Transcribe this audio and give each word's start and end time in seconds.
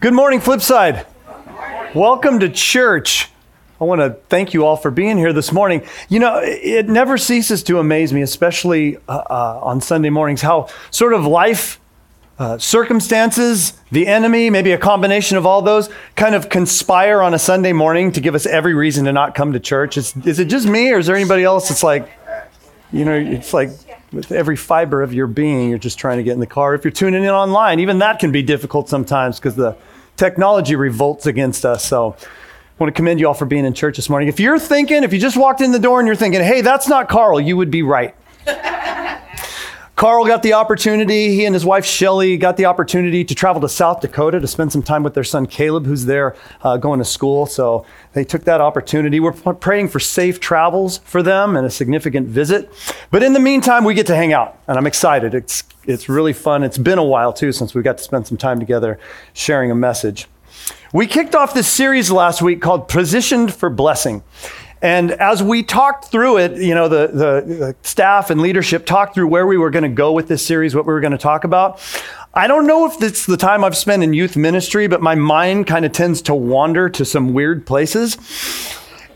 Good 0.00 0.14
morning, 0.14 0.40
Flipside. 0.40 1.06
Welcome 1.94 2.40
to 2.40 2.48
church. 2.48 3.28
I 3.80 3.84
want 3.84 4.00
to 4.00 4.10
thank 4.28 4.54
you 4.54 4.64
all 4.64 4.76
for 4.76 4.90
being 4.90 5.18
here 5.18 5.32
this 5.32 5.52
morning. 5.52 5.86
You 6.08 6.20
know, 6.20 6.40
it 6.42 6.88
never 6.88 7.18
ceases 7.18 7.62
to 7.64 7.78
amaze 7.78 8.12
me, 8.12 8.22
especially 8.22 8.96
uh, 9.08 9.22
uh, 9.28 9.60
on 9.62 9.80
Sunday 9.80 10.10
mornings, 10.10 10.40
how 10.40 10.68
sort 10.90 11.12
of 11.12 11.26
life, 11.26 11.80
uh, 12.38 12.58
circumstances, 12.58 13.74
the 13.90 14.06
enemy, 14.06 14.50
maybe 14.50 14.72
a 14.72 14.78
combination 14.78 15.36
of 15.36 15.46
all 15.46 15.62
those, 15.62 15.90
kind 16.16 16.34
of 16.34 16.48
conspire 16.48 17.20
on 17.22 17.34
a 17.34 17.38
Sunday 17.38 17.72
morning 17.72 18.12
to 18.12 18.20
give 18.20 18.34
us 18.34 18.46
every 18.46 18.74
reason 18.74 19.04
to 19.04 19.12
not 19.12 19.34
come 19.34 19.52
to 19.52 19.60
church. 19.60 19.96
Is, 19.96 20.16
is 20.24 20.38
it 20.38 20.46
just 20.46 20.66
me, 20.66 20.92
or 20.92 20.98
is 20.98 21.06
there 21.06 21.16
anybody 21.16 21.44
else 21.44 21.68
that's 21.68 21.82
like, 21.82 22.08
you 22.92 23.04
know, 23.04 23.14
it's 23.14 23.52
like 23.52 23.70
with 24.12 24.32
every 24.32 24.56
fiber 24.56 25.02
of 25.02 25.12
your 25.12 25.26
being, 25.26 25.70
you're 25.70 25.78
just 25.78 25.98
trying 25.98 26.18
to 26.18 26.22
get 26.22 26.32
in 26.32 26.40
the 26.40 26.46
car. 26.46 26.74
If 26.74 26.84
you're 26.84 26.92
tuning 26.92 27.24
in 27.24 27.30
online, 27.30 27.80
even 27.80 27.98
that 27.98 28.18
can 28.18 28.32
be 28.32 28.42
difficult 28.42 28.88
sometimes 28.88 29.38
because 29.38 29.56
the 29.56 29.76
technology 30.16 30.76
revolts 30.76 31.26
against 31.26 31.64
us. 31.64 31.84
So 31.84 32.16
I 32.18 32.26
want 32.78 32.94
to 32.94 32.96
commend 32.96 33.20
you 33.20 33.28
all 33.28 33.34
for 33.34 33.46
being 33.46 33.64
in 33.64 33.74
church 33.74 33.96
this 33.96 34.08
morning. 34.08 34.28
If 34.28 34.40
you're 34.40 34.58
thinking, 34.58 35.04
if 35.04 35.12
you 35.12 35.18
just 35.18 35.36
walked 35.36 35.60
in 35.60 35.72
the 35.72 35.78
door 35.78 36.00
and 36.00 36.06
you're 36.06 36.16
thinking, 36.16 36.42
hey, 36.42 36.60
that's 36.60 36.88
not 36.88 37.08
Carl, 37.08 37.40
you 37.40 37.56
would 37.56 37.70
be 37.70 37.82
right. 37.82 38.14
Carl 39.94 40.26
got 40.26 40.42
the 40.42 40.54
opportunity, 40.54 41.28
he 41.28 41.44
and 41.44 41.54
his 41.54 41.64
wife 41.64 41.84
Shelly 41.84 42.36
got 42.36 42.56
the 42.56 42.64
opportunity 42.64 43.24
to 43.24 43.34
travel 43.34 43.60
to 43.60 43.68
South 43.68 44.00
Dakota 44.00 44.40
to 44.40 44.46
spend 44.48 44.72
some 44.72 44.82
time 44.82 45.02
with 45.02 45.14
their 45.14 45.22
son 45.22 45.46
Caleb, 45.46 45.86
who's 45.86 46.06
there 46.06 46.34
uh, 46.62 46.76
going 46.78 46.98
to 46.98 47.04
school. 47.04 47.46
So 47.46 47.84
they 48.14 48.24
took 48.24 48.44
that 48.44 48.60
opportunity. 48.60 49.20
We're 49.20 49.32
praying 49.32 49.88
for 49.88 50.00
safe 50.00 50.40
travels 50.40 50.98
for 51.04 51.22
them 51.22 51.56
and 51.56 51.66
a 51.66 51.70
significant 51.70 52.28
visit. 52.28 52.72
But 53.10 53.22
in 53.22 53.34
the 53.34 53.40
meantime, 53.40 53.84
we 53.84 53.94
get 53.94 54.06
to 54.06 54.16
hang 54.16 54.32
out, 54.32 54.58
and 54.66 54.78
I'm 54.78 54.86
excited. 54.86 55.34
It's, 55.34 55.62
it's 55.84 56.08
really 56.08 56.32
fun. 56.32 56.64
It's 56.64 56.78
been 56.78 56.98
a 56.98 57.04
while, 57.04 57.32
too, 57.32 57.52
since 57.52 57.74
we 57.74 57.82
got 57.82 57.98
to 57.98 58.04
spend 58.04 58.26
some 58.26 58.38
time 58.38 58.58
together 58.58 58.98
sharing 59.34 59.70
a 59.70 59.74
message. 59.74 60.26
We 60.92 61.06
kicked 61.06 61.34
off 61.34 61.54
this 61.54 61.68
series 61.68 62.10
last 62.10 62.42
week 62.42 62.60
called 62.60 62.88
Positioned 62.88 63.54
for 63.54 63.70
Blessing. 63.70 64.22
And 64.82 65.12
as 65.12 65.44
we 65.44 65.62
talked 65.62 66.06
through 66.06 66.38
it, 66.38 66.60
you 66.60 66.74
know, 66.74 66.88
the, 66.88 67.06
the, 67.06 67.54
the 67.54 67.76
staff 67.82 68.30
and 68.30 68.40
leadership 68.40 68.84
talked 68.84 69.14
through 69.14 69.28
where 69.28 69.46
we 69.46 69.56
were 69.56 69.70
going 69.70 69.84
to 69.84 69.88
go 69.88 70.10
with 70.10 70.26
this 70.26 70.44
series, 70.44 70.74
what 70.74 70.84
we 70.84 70.92
were 70.92 71.00
going 71.00 71.12
to 71.12 71.18
talk 71.18 71.44
about. 71.44 71.80
I 72.34 72.48
don't 72.48 72.66
know 72.66 72.86
if 72.86 73.00
it's 73.00 73.24
the 73.24 73.36
time 73.36 73.62
I've 73.62 73.76
spent 73.76 74.02
in 74.02 74.12
youth 74.12 74.36
ministry, 74.36 74.88
but 74.88 75.00
my 75.00 75.14
mind 75.14 75.68
kind 75.68 75.84
of 75.84 75.92
tends 75.92 76.20
to 76.22 76.34
wander 76.34 76.88
to 76.90 77.04
some 77.04 77.32
weird 77.32 77.64
places. 77.64 78.16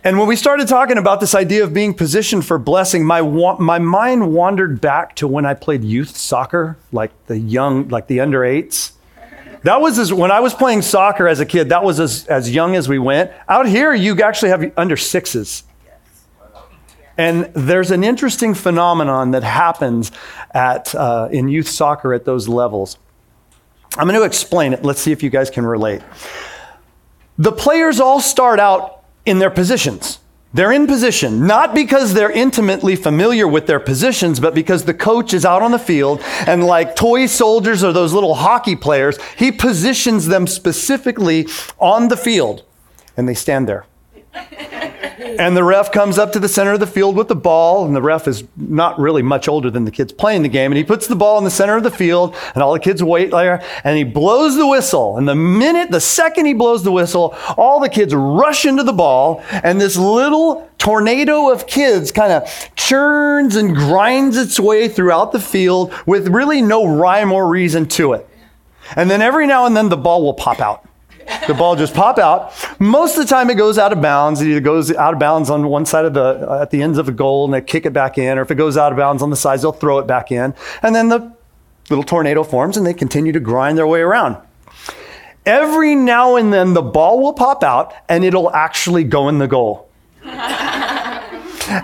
And 0.05 0.20
when 0.20 0.28
we 0.28 0.37
started 0.37 0.69
talking 0.69 0.98
about 0.98 1.19
this 1.19 1.34
idea 1.34 1.64
of 1.64 1.75
being 1.75 1.92
positioned 1.92 2.47
for 2.47 2.59
blessing, 2.59 3.05
my, 3.05 3.20
my 3.22 3.81
mind 3.81 4.33
wandered 4.33 4.81
back 4.81 5.17
to 5.17 5.27
when 5.27 5.44
I 5.44 5.55
played 5.55 5.83
youth 5.83 6.17
soccer, 6.17 6.77
like 6.92 7.11
the 7.27 7.39
young, 7.39 7.89
like 7.89 8.06
the 8.06 8.20
under 8.20 8.44
eights. 8.44 8.92
That 9.62 9.81
was 9.81 9.99
as, 9.99 10.12
when 10.12 10.31
I 10.31 10.41
was 10.41 10.55
playing 10.55 10.83
soccer 10.83 11.27
as 11.29 11.41
a 11.41 11.47
kid, 11.47 11.71
that 11.71 11.83
was 11.83 12.01
as, 12.01 12.27
as 12.27 12.55
young 12.55 12.77
as 12.77 12.89
we 12.89 12.99
went. 12.99 13.33
Out 13.49 13.67
here, 13.67 13.93
you 13.95 14.21
actually 14.23 14.51
have 14.51 14.73
under 14.77 14.97
sixes. 14.97 15.65
And 17.19 17.47
there's 17.55 17.91
an 17.91 18.05
interesting 18.05 18.53
phenomenon 18.55 19.31
that 19.31 19.43
happens 19.43 20.12
at, 20.53 20.95
uh, 20.95 21.29
in 21.31 21.49
youth 21.49 21.69
soccer 21.69 22.12
at 22.12 22.25
those 22.25 22.47
levels. 22.47 22.99
I'm 23.97 24.07
going 24.07 24.21
to 24.21 24.27
explain 24.27 24.75
it. 24.75 24.84
Let's 24.84 25.01
see 25.01 25.12
if 25.12 25.23
you 25.23 25.31
guys 25.31 25.49
can 25.49 25.65
relate. 25.65 26.03
The 27.39 27.53
players 27.53 28.01
all 28.01 28.21
start 28.21 28.61
out 28.61 29.05
in 29.25 29.39
their 29.39 29.51
positions. 29.51 30.19
They're 30.55 30.72
in 30.72 30.86
position, 30.86 31.47
not 31.47 31.75
because 31.75 32.14
they're 32.14 32.30
intimately 32.30 32.97
familiar 32.97 33.47
with 33.47 33.66
their 33.66 33.80
positions, 33.80 34.41
but 34.41 34.55
because 34.55 34.84
the 34.84 34.94
coach 34.94 35.34
is 35.34 35.44
out 35.44 35.62
on 35.62 35.72
the 35.72 35.78
field 35.78 36.20
and, 36.47 36.64
like 36.64 36.97
toy 36.97 37.27
soldiers 37.27 37.84
or 37.84 37.92
those 37.92 38.12
little 38.14 38.34
hockey 38.34 38.77
players, 38.77 39.19
he 39.36 39.53
positions 39.53 40.27
them 40.27 40.47
specifically 40.47 41.47
on 41.78 42.08
the 42.08 42.16
field 42.16 42.64
and 43.16 43.28
they 43.28 43.34
stand 43.34 43.69
there. 43.69 43.84
And 45.39 45.56
the 45.56 45.65
ref 45.65 45.92
comes 45.92 46.19
up 46.19 46.33
to 46.33 46.39
the 46.39 46.48
center 46.48 46.72
of 46.72 46.81
the 46.81 46.87
field 46.87 47.16
with 47.16 47.28
the 47.28 47.37
ball, 47.37 47.84
and 47.84 47.94
the 47.94 48.03
ref 48.03 48.28
is 48.28 48.44
not 48.56 48.99
really 48.99 49.22
much 49.22 49.49
older 49.49 49.71
than 49.71 49.84
the 49.84 49.91
kids 49.91 50.12
playing 50.12 50.43
the 50.43 50.49
game. 50.49 50.72
And 50.72 50.78
he 50.78 50.84
puts 50.84 51.06
the 51.06 51.16
ball 51.16 51.38
in 51.38 51.44
the 51.44 51.50
center 51.50 51.77
of 51.77 51.83
the 51.83 51.91
field, 51.91 52.34
and 52.55 52.62
all 52.62 52.72
the 52.72 52.81
kids 52.81 53.03
wait 53.03 53.31
there, 53.31 53.62
and 53.84 53.97
he 53.97 54.05
blows 54.05 54.56
the 54.56 54.66
whistle. 54.66 55.19
And 55.19 55.28
the 55.28 55.34
minute, 55.34 55.91
the 55.91 56.00
second 56.00 56.47
he 56.47 56.55
blows 56.55 56.84
the 56.84 56.93
whistle, 56.93 57.37
all 57.56 57.81
the 57.81 57.88
kids 57.88 58.15
rush 58.15 58.65
into 58.65 58.83
the 58.83 58.93
ball, 58.93 59.43
and 59.50 59.81
this 59.81 59.97
little 59.97 60.69
tornado 60.78 61.50
of 61.50 61.66
kids 61.66 62.12
kind 62.12 62.33
of 62.33 62.71
churns 62.77 63.56
and 63.56 63.75
grinds 63.75 64.37
its 64.37 64.60
way 64.60 64.89
throughout 64.89 65.33
the 65.33 65.41
field 65.41 65.93
with 66.06 66.28
really 66.28 66.62
no 66.62 66.87
rhyme 66.87 67.33
or 67.33 67.49
reason 67.49 67.87
to 67.87 68.12
it. 68.12 68.28
And 68.94 69.10
then 69.10 69.21
every 69.21 69.47
now 69.47 69.66
and 69.66 69.77
then 69.77 69.89
the 69.89 69.97
ball 69.97 70.22
will 70.22 70.34
pop 70.34 70.60
out 70.60 70.87
the 71.47 71.54
ball 71.54 71.76
just 71.76 71.94
pop 71.94 72.19
out. 72.19 72.53
Most 72.78 73.16
of 73.16 73.25
the 73.25 73.28
time, 73.28 73.50
it 73.50 73.56
goes 73.56 73.78
out 73.78 73.92
of 73.92 74.00
bounds. 74.00 74.41
It 74.41 74.48
either 74.48 74.60
goes 74.60 74.92
out 74.92 75.14
of 75.14 75.20
bounds 75.20 75.50
on 75.50 75.66
one 75.69 75.87
side 75.87 76.04
of 76.04 76.14
the 76.14 76.50
uh, 76.50 76.62
at 76.62 76.70
the 76.70 76.82
ends 76.82 76.98
of 76.98 77.06
the 77.06 77.12
goal, 77.12 77.44
and 77.44 77.54
they 77.54 77.60
kick 77.60 77.87
it 77.87 77.92
back 77.92 78.19
in, 78.19 78.38
or 78.38 78.42
if 78.42 78.50
it 78.50 78.56
goes 78.56 78.76
out 78.76 78.92
of 78.92 78.98
bounds 78.98 79.22
on 79.22 79.31
the 79.31 79.36
sides, 79.36 79.62
they'll 79.62 79.72
throw 79.72 79.98
it 79.98 80.06
back 80.06 80.31
in, 80.31 80.54
and 80.82 80.94
then 80.94 81.09
the 81.09 81.32
little 81.88 82.04
tornado 82.04 82.42
forms, 82.42 82.76
and 82.76 82.86
they 82.86 82.94
continue 82.94 83.32
to 83.32 83.41
grind 83.41 83.78
their 83.78 83.86
way 83.86 84.00
around. 84.00 84.36
Every 85.44 85.94
now 85.94 86.34
and 86.36 86.53
then, 86.53 86.75
the 86.75 86.82
ball 86.82 87.22
will 87.22 87.32
pop 87.32 87.62
out, 87.62 87.94
and 88.09 88.25
it'll 88.25 88.50
actually 88.50 89.04
go 89.04 89.28
in 89.28 89.38
the 89.38 89.47
goal. 89.47 89.88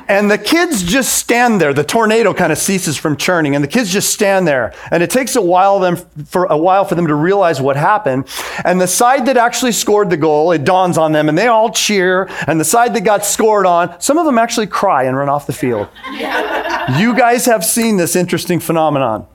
And 0.09 0.31
the 0.31 0.39
kids 0.39 0.83
just 0.83 1.15
stand 1.15 1.61
there. 1.61 1.73
The 1.73 1.85
tornado 1.85 2.33
kind 2.35 2.53
of 2.53 2.59
ceases 2.59 2.97
from 2.97 3.17
churning, 3.17 3.55
and 3.55 3.63
the 3.63 3.69
kids 3.69 3.93
just 3.93 4.13
stand 4.13 4.47
there. 4.47 4.75
And 4.91 5.03
it 5.03 5.11
takes 5.11 5.37
a 5.37 5.43
while 5.43 5.79
them 5.79 5.97
for 5.97 6.45
a 6.47 6.57
while 6.57 6.85
for 6.85 6.95
them 6.95 7.07
to 7.07 7.15
realize 7.15 7.61
what 7.61 7.77
happened. 7.77 8.27
And 8.65 8.81
the 8.81 8.87
side 8.87 9.27
that 9.27 9.37
actually 9.37 9.73
scored 9.73 10.11
the 10.11 10.17
goal, 10.17 10.53
it 10.53 10.65
dawns 10.65 10.99
on 10.99 11.13
them, 11.13 11.29
and 11.29 11.37
they 11.37 11.47
all 11.47 11.71
cheer. 11.71 12.29
And 12.47 12.61
the 12.61 12.65
side 12.65 12.95
that 12.95 13.03
got 13.03 13.25
scored 13.25 13.67
on, 13.67 14.01
some 14.01 14.19
of 14.19 14.27
them 14.27 14.39
actually 14.39 14.67
cry 14.67 15.05
and 15.05 15.17
run 15.17 15.29
off 15.29 15.47
the 15.47 15.53
field. 15.53 15.89
you 16.13 17.17
guys 17.17 17.47
have 17.47 17.65
seen 17.65 17.97
this 17.97 18.17
interesting 18.17 18.61
phenomenon. 18.61 19.27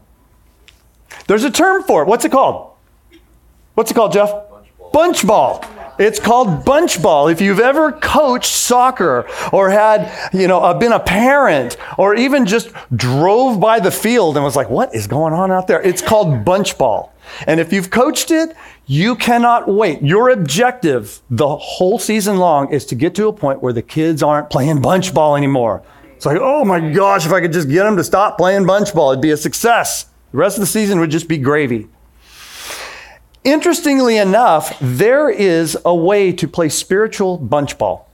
There's 1.28 1.44
a 1.44 1.52
term 1.52 1.84
for 1.84 2.04
it. 2.04 2.08
What's 2.08 2.26
it 2.26 2.32
called? 2.32 2.74
What's 3.74 3.92
it 3.92 3.94
called, 3.94 4.14
Jeff? 4.14 4.32
Bunch 4.32 4.78
ball. 4.78 4.92
Bunch 4.92 5.28
ball. 5.28 5.77
It's 6.00 6.20
called 6.20 6.64
bunch 6.64 7.02
ball. 7.02 7.28
If 7.28 7.42
you've 7.42 7.60
ever 7.60 7.92
coached 7.92 8.54
soccer 8.54 9.26
or 9.52 9.70
had, 9.70 10.32
you 10.34 10.48
know, 10.48 10.60
uh, 10.60 10.78
been 10.78 10.92
a 10.92 11.00
parent 11.00 11.78
or 11.98 12.16
even 12.16 12.46
just 12.46 12.70
drove 12.96 13.60
by 13.60 13.80
the 13.80 13.92
field 13.92 14.36
and 14.36 14.44
was 14.44 14.56
like, 14.56 14.70
what 14.70 14.94
is 14.94 15.08
going 15.08 15.34
on 15.34 15.52
out 15.52 15.68
there? 15.68 15.82
It's 15.82 16.02
called 16.02 16.46
bunch 16.46 16.78
ball. 16.78 17.14
And 17.46 17.60
if 17.60 17.74
you've 17.74 17.90
coached 17.90 18.32
it, 18.32 18.56
you 18.86 19.16
cannot 19.16 19.68
wait. 19.68 20.02
Your 20.02 20.30
objective 20.30 21.22
the 21.30 21.58
whole 21.58 22.00
season 22.00 22.38
long 22.38 22.72
is 22.72 22.86
to 22.86 22.96
get 22.96 23.16
to 23.16 23.28
a 23.28 23.34
point 23.34 23.62
where 23.62 23.74
the 23.74 23.82
kids 23.82 24.24
aren't 24.24 24.50
playing 24.50 24.82
bunch 24.82 25.14
ball 25.14 25.36
anymore. 25.36 25.84
It's 26.16 26.26
like, 26.26 26.38
oh 26.40 26.64
my 26.64 26.80
gosh, 26.80 27.26
if 27.26 27.34
I 27.34 27.42
could 27.42 27.54
just 27.54 27.70
get 27.70 27.84
them 27.84 27.98
to 27.98 28.04
stop 28.04 28.38
playing 28.38 28.66
bunch 28.66 28.94
ball, 28.94 29.12
it'd 29.12 29.22
be 29.22 29.32
a 29.32 29.38
success. 29.38 30.06
The 30.32 30.38
rest 30.38 30.58
of 30.58 30.62
the 30.62 30.68
season 30.68 31.00
would 31.00 31.12
just 31.12 31.28
be 31.28 31.38
gravy. 31.38 31.90
Interestingly 33.48 34.18
enough, 34.18 34.78
there 34.82 35.30
is 35.30 35.78
a 35.86 35.96
way 35.96 36.34
to 36.34 36.50
play 36.50 36.68
spiritual 36.68 37.38
bunch 37.38 37.78
ball. 37.78 38.12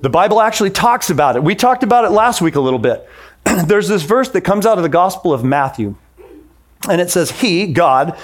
The 0.00 0.10
Bible 0.10 0.40
actually 0.40 0.70
talks 0.70 1.10
about 1.10 1.36
it. 1.36 1.44
We 1.44 1.54
talked 1.54 1.84
about 1.84 2.04
it 2.04 2.10
last 2.10 2.40
week 2.40 2.56
a 2.56 2.60
little 2.60 2.80
bit. 2.80 3.08
There's 3.66 3.86
this 3.86 4.02
verse 4.02 4.30
that 4.30 4.40
comes 4.40 4.66
out 4.66 4.76
of 4.76 4.82
the 4.82 4.88
Gospel 4.88 5.32
of 5.32 5.44
Matthew, 5.44 5.94
and 6.88 7.00
it 7.00 7.08
says, 7.08 7.30
He, 7.30 7.68
God, 7.68 8.18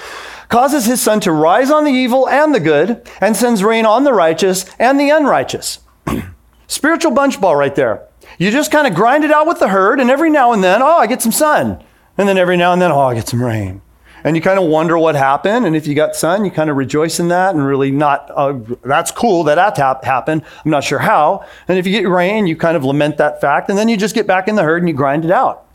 causes 0.49 0.83
his 0.83 1.01
sun 1.01 1.21
to 1.21 1.31
rise 1.31 1.71
on 1.71 1.85
the 1.85 1.91
evil 1.93 2.27
and 2.27 2.53
the 2.53 2.59
good, 2.59 3.09
and 3.21 3.33
sends 3.37 3.63
rain 3.63 3.85
on 3.85 4.03
the 4.03 4.11
righteous 4.11 4.65
and 4.77 4.99
the 4.99 5.09
unrighteous. 5.09 5.79
Spiritual 6.67 7.13
bunch 7.13 7.39
ball 7.39 7.55
right 7.55 7.75
there. 7.75 8.09
You 8.37 8.51
just 8.51 8.73
kind 8.73 8.87
of 8.87 8.93
grind 8.93 9.23
it 9.23 9.31
out 9.31 9.47
with 9.47 9.59
the 9.59 9.69
herd, 9.69 10.01
and 10.01 10.11
every 10.11 10.29
now 10.29 10.51
and 10.51 10.61
then, 10.61 10.81
oh, 10.81 10.97
I 10.97 11.07
get 11.07 11.21
some 11.21 11.31
sun. 11.31 11.81
And 12.17 12.27
then 12.27 12.37
every 12.37 12.57
now 12.57 12.73
and 12.73 12.81
then, 12.81 12.91
oh, 12.91 12.99
I 12.99 13.15
get 13.15 13.29
some 13.29 13.41
rain 13.41 13.81
and 14.23 14.35
you 14.35 14.41
kind 14.41 14.59
of 14.59 14.65
wonder 14.65 14.97
what 14.97 15.15
happened. 15.15 15.65
And 15.65 15.75
if 15.75 15.87
you 15.87 15.95
got 15.95 16.15
sun, 16.15 16.45
you 16.45 16.51
kind 16.51 16.69
of 16.69 16.77
rejoice 16.77 17.19
in 17.19 17.29
that 17.29 17.55
and 17.55 17.65
really 17.65 17.91
not, 17.91 18.29
uh, 18.33 18.57
that's 18.83 19.11
cool 19.11 19.43
that 19.45 19.55
that 19.55 19.77
hap- 19.77 20.03
happened. 20.03 20.43
I'm 20.63 20.71
not 20.71 20.83
sure 20.83 20.99
how. 20.99 21.45
And 21.67 21.77
if 21.77 21.85
you 21.85 21.91
get 21.91 22.07
rain, 22.07 22.47
you 22.47 22.55
kind 22.55 22.77
of 22.77 22.83
lament 22.83 23.17
that 23.17 23.41
fact. 23.41 23.69
And 23.69 23.77
then 23.77 23.89
you 23.89 23.97
just 23.97 24.15
get 24.15 24.27
back 24.27 24.47
in 24.47 24.55
the 24.55 24.63
herd 24.63 24.81
and 24.81 24.89
you 24.89 24.95
grind 24.95 25.25
it 25.25 25.31
out. 25.31 25.65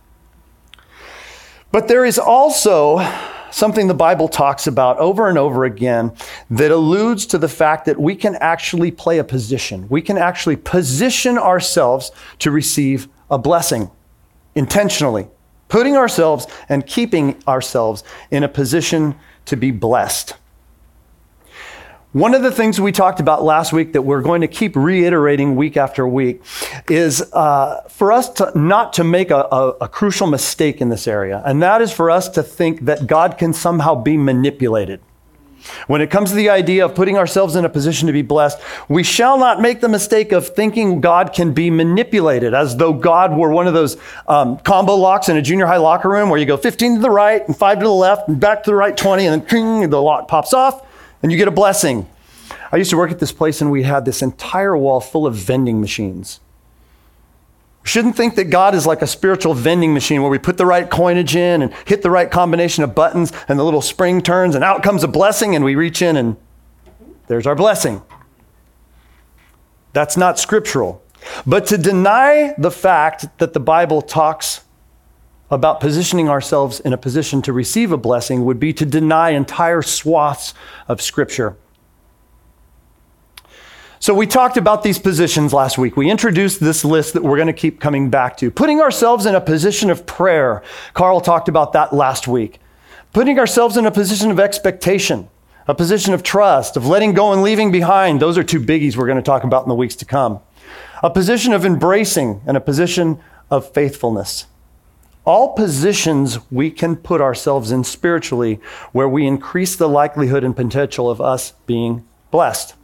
But 1.73 1.89
there 1.89 2.05
is 2.05 2.19
also 2.19 2.99
something 3.51 3.87
the 3.87 3.95
Bible 3.95 4.29
talks 4.29 4.67
about 4.67 4.99
over 4.99 5.29
and 5.29 5.39
over 5.39 5.65
again 5.65 6.13
that 6.51 6.71
alludes 6.71 7.27
to 7.27 7.39
the 7.39 7.49
fact 7.49 7.87
that 7.87 7.99
we 7.99 8.15
can 8.15 8.35
actually 8.37 8.91
play 8.91 9.19
a 9.19 9.25
position. 9.25 9.87
We 9.89 10.03
can 10.03 10.19
actually 10.19 10.57
position 10.57 11.39
ourselves 11.39 12.11
to 12.41 12.51
receive 12.51 13.09
a 13.31 13.39
blessing 13.39 13.91
intentionally 14.55 15.29
putting 15.69 15.97
ourselves 15.97 16.47
and 16.69 16.87
keeping 16.87 17.43
ourselves 17.47 18.05
in 18.31 18.43
a 18.43 18.49
position 18.49 19.15
to 19.47 19.57
be 19.57 19.71
blessed. 19.71 20.35
One 22.13 22.35
of 22.35 22.43
the 22.43 22.51
things 22.51 22.81
we 22.81 22.93
talked 22.93 23.21
about 23.21 23.45
last 23.45 23.75
week 23.75 23.93
that 23.93 24.01
we're 24.01 24.23
going 24.23 24.41
to 24.41 24.49
keep 24.49 24.75
reiterating 24.75 25.55
week 25.55 25.77
after 25.77 26.09
week 26.09 26.41
is 26.89 27.21
uh, 27.35 27.83
for 27.91 28.11
us 28.11 28.31
to 28.35 28.59
not 28.59 28.95
to 28.95 29.05
make 29.05 29.31
a, 29.31 29.47
a, 29.53 29.69
a 29.83 29.89
crucial 29.89 30.27
mistake 30.27 30.81
in 30.81 30.89
this 30.89 31.07
area, 31.07 31.43
and 31.45 31.63
that 31.63 31.83
is 31.83 31.93
for 31.93 32.11
us 32.11 32.31
to 32.31 32.43
think 32.43 32.87
that 32.87 33.07
God 33.07 33.37
can 33.37 33.53
somehow 33.53 33.95
be 33.95 34.17
manipulated. 34.17 35.03
When 35.87 36.01
it 36.01 36.11
comes 36.11 36.31
to 36.31 36.37
the 36.37 36.51
idea 36.51 36.85
of 36.85 36.95
putting 36.95 37.17
ourselves 37.17 37.57
in 37.57 37.65
a 37.65 37.69
position 37.69 38.07
to 38.07 38.13
be 38.13 38.23
blessed, 38.23 38.59
we 38.89 39.03
shall 39.03 39.39
not 39.39 39.61
make 39.61 39.81
the 39.81 39.89
mistake 39.89 40.33
of 40.33 40.49
thinking 40.49 41.01
God 41.01 41.33
can 41.33 41.53
be 41.53 41.71
manipulated 41.71 42.55
as 42.55 42.77
though 42.77 42.93
God 42.93 43.37
were 43.37 43.51
one 43.51 43.67
of 43.67 43.75
those 43.75 43.97
um, 44.27 44.59
combo 44.59 44.95
locks 44.95 45.29
in 45.29 45.37
a 45.37 45.43
junior 45.43 45.67
high 45.67 45.77
locker 45.77 46.09
room 46.09 46.31
where 46.31 46.39
you 46.39 46.47
go 46.47 46.57
15 46.57 46.97
to 46.97 47.01
the 47.01 47.11
right 47.11 47.47
and 47.47 47.57
5 47.57 47.79
to 47.79 47.85
the 47.85 47.91
left 47.91 48.29
and 48.29 48.41
back 48.41 48.65
to 48.65 48.71
the 48.71 48.77
right 48.77 48.97
20 48.97 49.27
and 49.27 49.43
then 49.43 49.49
ping, 49.49 49.91
the 49.91 50.01
lock 50.01 50.29
pops 50.29 50.53
off 50.53 50.87
and 51.23 51.31
you 51.31 51.39
get 51.39 51.49
a 51.49 51.53
blessing. 51.53 52.09
I 52.73 52.77
used 52.77 52.91
to 52.91 52.97
work 52.97 53.11
at 53.11 53.19
this 53.19 53.33
place 53.33 53.61
and 53.61 53.71
we 53.71 53.85
had 53.85 54.05
this 54.05 54.23
entire 54.23 54.77
wall 54.77 55.01
full 55.01 55.27
of 55.27 55.35
vending 55.35 55.81
machines. 55.81 56.41
Shouldn't 57.87 58.17
think 58.17 58.35
that 58.35 58.47
God 58.47 58.75
is 58.75 58.85
like 58.85 59.01
a 59.01 59.07
spiritual 59.07 59.55
vending 59.55 59.95
machine 59.95 60.21
where 60.21 60.31
we 60.31 60.39
put 60.39 60.57
the 60.57 60.67
right 60.67 60.91
coinage 60.91 61.37
in 61.37 61.63
and 61.63 61.73
hit 61.85 62.03
the 62.03 62.11
right 62.11 62.29
combination 62.29 62.83
of 62.83 62.97
buttons 62.97 63.33
and 63.47 63.61
the 63.61 63.65
little 63.65 63.81
spring 63.81 64.23
turns 64.23 64.57
and 64.57 64.65
out 64.65 64.83
comes 64.83 65.05
a 65.05 65.09
blessing 65.09 65.55
and 65.55 65.65
we 65.65 65.77
reach 65.77 66.03
in 66.03 66.17
and 66.17 66.37
there's 67.29 67.47
our 67.47 67.55
blessing. 67.55 68.03
That's 69.93 70.17
not 70.17 70.41
scriptural. 70.41 71.01
But 71.47 71.67
to 71.67 71.79
deny 71.79 72.57
the 72.59 72.73
fact 72.73 73.39
that 73.39 73.53
the 73.53 73.61
Bible 73.61 74.03
talks 74.03 74.63
about 75.49 75.79
positioning 75.79 76.29
ourselves 76.29 76.81
in 76.81 76.93
a 76.93 76.99
position 76.99 77.41
to 77.43 77.53
receive 77.53 77.93
a 77.93 77.97
blessing 77.97 78.45
would 78.45 78.59
be 78.59 78.73
to 78.73 78.85
deny 78.85 79.31
entire 79.31 79.81
swaths 79.81 80.55
of 80.89 81.01
Scripture. 81.01 81.57
So, 83.99 84.13
we 84.13 84.27
talked 84.27 84.59
about 84.59 84.83
these 84.83 84.99
positions 84.99 85.55
last 85.55 85.79
week. 85.79 85.97
We 85.97 86.11
introduced 86.11 86.61
this 86.61 86.85
list 86.85 87.15
that 87.15 87.23
we're 87.23 87.37
going 87.37 87.47
to 87.47 87.55
keep 87.55 87.81
coming 87.81 88.11
back 88.11 88.37
to. 88.39 88.51
Putting 88.51 88.81
ourselves 88.81 89.25
in 89.25 89.35
a 89.35 89.41
position 89.41 89.89
of 89.89 90.05
prayer. 90.05 90.63
Carl 90.93 91.23
talked 91.23 91.49
about 91.49 91.73
that 91.73 91.95
last 91.95 92.29
week. 92.29 92.61
Putting 93.15 93.39
ourselves 93.39 93.79
in 93.79 93.87
a 93.87 93.91
position 93.91 94.31
of 94.31 94.39
expectation, 94.39 95.31
a 95.67 95.75
position 95.75 96.13
of 96.13 96.23
trust, 96.23 96.77
of 96.77 96.87
letting 96.87 97.15
go 97.15 97.33
and 97.33 97.43
leaving 97.43 97.73
behind. 97.73 98.21
Those 98.21 98.37
are 98.37 98.45
two 98.45 98.61
biggies 98.61 98.97
we're 98.97 99.07
going 99.07 99.17
to 99.17 99.23
talk 99.23 99.45
about 99.45 99.63
in 99.63 99.71
the 99.71 99.75
weeks 99.75 99.97
to 99.97 100.05
come. 100.05 100.41
A 101.03 101.09
position 101.09 101.55
of 101.55 101.65
embracing 101.65 102.43
and 102.47 102.57
a 102.57 102.61
position 102.61 103.19
of 103.51 103.73
faithfulness. 103.73 104.47
All 105.25 105.55
positions 105.55 106.39
we 106.53 106.71
can 106.71 106.97
put 106.97 107.21
ourselves 107.21 107.73
in 107.73 107.83
spiritually 107.83 108.61
where 108.93 109.09
we 109.09 109.27
increase 109.27 109.75
the 109.75 109.89
likelihood 109.89 110.45
and 110.45 110.55
potential 110.55 111.11
of 111.11 111.21
us 111.21 111.53
being 111.67 112.07
blessed. 112.31 112.76